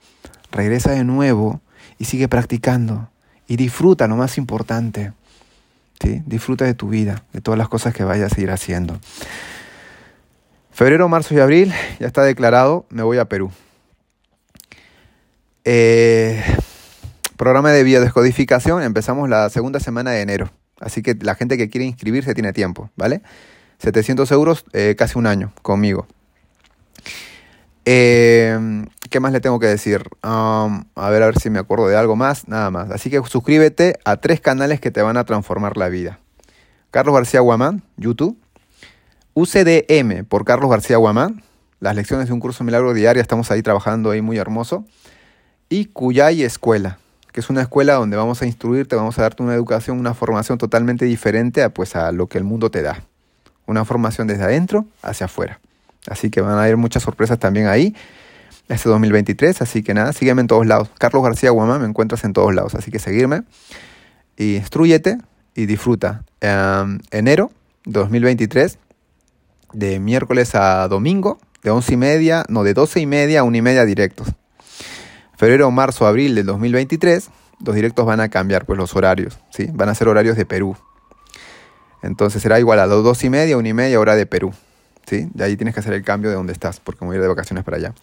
[0.52, 1.62] regresa de nuevo
[2.00, 3.11] y sigue practicando.
[3.52, 5.12] Y disfruta lo más importante.
[6.02, 6.22] ¿sí?
[6.26, 8.98] Disfruta de tu vida, de todas las cosas que vayas a ir haciendo.
[10.72, 13.52] Febrero, marzo y abril ya está declarado, me voy a Perú.
[15.66, 16.42] Eh,
[17.36, 20.50] programa de biodescodificación, empezamos la segunda semana de enero.
[20.80, 23.22] Así que la gente que quiere inscribirse tiene tiempo, ¿vale?
[23.80, 26.08] 700 euros, eh, casi un año conmigo.
[27.94, 30.04] Eh, ¿Qué más le tengo que decir?
[30.24, 32.48] Um, a ver, a ver si me acuerdo de algo más.
[32.48, 32.90] Nada más.
[32.90, 36.20] Así que suscríbete a tres canales que te van a transformar la vida.
[36.90, 38.38] Carlos García Guamán, YouTube.
[39.34, 41.44] UCDM por Carlos García Guamán.
[41.82, 43.22] Las lecciones de un curso milagro diario.
[43.22, 44.86] Estamos ahí trabajando ahí muy hermoso.
[45.68, 46.98] Y Cuyay Escuela,
[47.34, 50.58] que es una escuela donde vamos a instruirte, vamos a darte una educación, una formación
[50.58, 53.04] totalmente diferente a, pues, a lo que el mundo te da.
[53.66, 55.60] Una formación desde adentro hacia afuera.
[56.08, 57.96] Así que van a haber muchas sorpresas también ahí
[58.70, 59.62] este 2023.
[59.62, 60.90] Así que nada, sígueme en todos lados.
[60.98, 62.76] Carlos García Guamá, me encuentras en todos lados.
[62.76, 63.44] Así que seguirme
[64.38, 65.18] y instruyete
[65.56, 66.24] y disfruta.
[66.42, 67.52] Um, enero
[67.86, 68.78] 2023,
[69.74, 73.58] de miércoles a domingo, de 11 y media, no, de 12 y media a 1
[73.58, 74.28] y media directos.
[75.38, 77.30] Febrero, marzo, abril del 2023,
[77.66, 79.68] los directos van a cambiar, pues los horarios, ¿sí?
[79.74, 80.76] Van a ser horarios de Perú.
[82.04, 84.54] Entonces será igual a las 2 y media, 1 y media hora de Perú.
[85.20, 87.28] De ahí tienes que hacer el cambio de donde estás, porque voy a ir de
[87.28, 87.94] vacaciones para allá.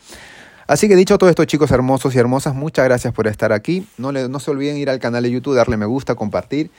[0.67, 3.87] Así que dicho todo esto, chicos hermosos y hermosas, muchas gracias por estar aquí.
[3.97, 6.71] No, le, no se olviden ir al canal de YouTube, darle me gusta, compartir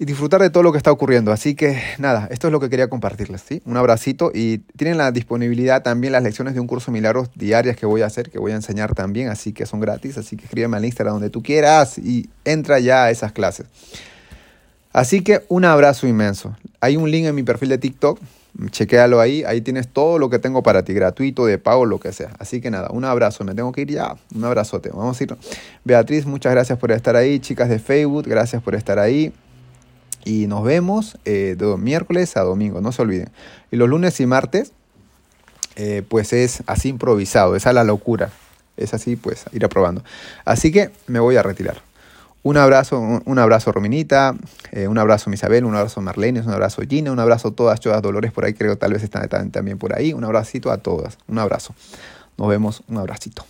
[0.00, 1.30] y disfrutar de todo lo que está ocurriendo.
[1.30, 3.60] Así que nada, esto es lo que quería compartirles, ¿sí?
[3.66, 7.84] Un abracito y tienen la disponibilidad también las lecciones de un curso milagros diarias que
[7.84, 10.78] voy a hacer, que voy a enseñar también, así que son gratis, así que escríbeme
[10.78, 13.66] al Instagram donde tú quieras y entra ya a esas clases.
[14.92, 16.56] Así que un abrazo inmenso.
[16.80, 18.18] Hay un link en mi perfil de TikTok
[18.70, 22.12] chequéalo ahí, ahí tienes todo lo que tengo para ti, gratuito, de pago, lo que
[22.12, 22.30] sea.
[22.38, 25.36] Así que nada, un abrazo, me tengo que ir ya, un abrazote, vamos a ir.
[25.84, 29.32] Beatriz, muchas gracias por estar ahí, chicas de Facebook, gracias por estar ahí.
[30.24, 33.30] Y nos vemos eh, miércoles a domingo, no se olviden.
[33.70, 34.72] Y los lunes y martes,
[35.76, 38.30] eh, pues es así improvisado, es a la locura.
[38.76, 40.02] Es así, pues, ir aprobando.
[40.44, 41.82] Así que me voy a retirar.
[42.42, 44.34] Un abrazo, un abrazo Rominita,
[44.72, 48.00] eh, un abrazo Misabel, un abrazo Marlene, un abrazo Gina, un abrazo a todas, todas
[48.00, 50.14] Dolores por ahí, creo que tal vez están también por ahí.
[50.14, 51.74] Un abracito a todas, un abrazo.
[52.38, 53.44] Nos vemos, un abracito.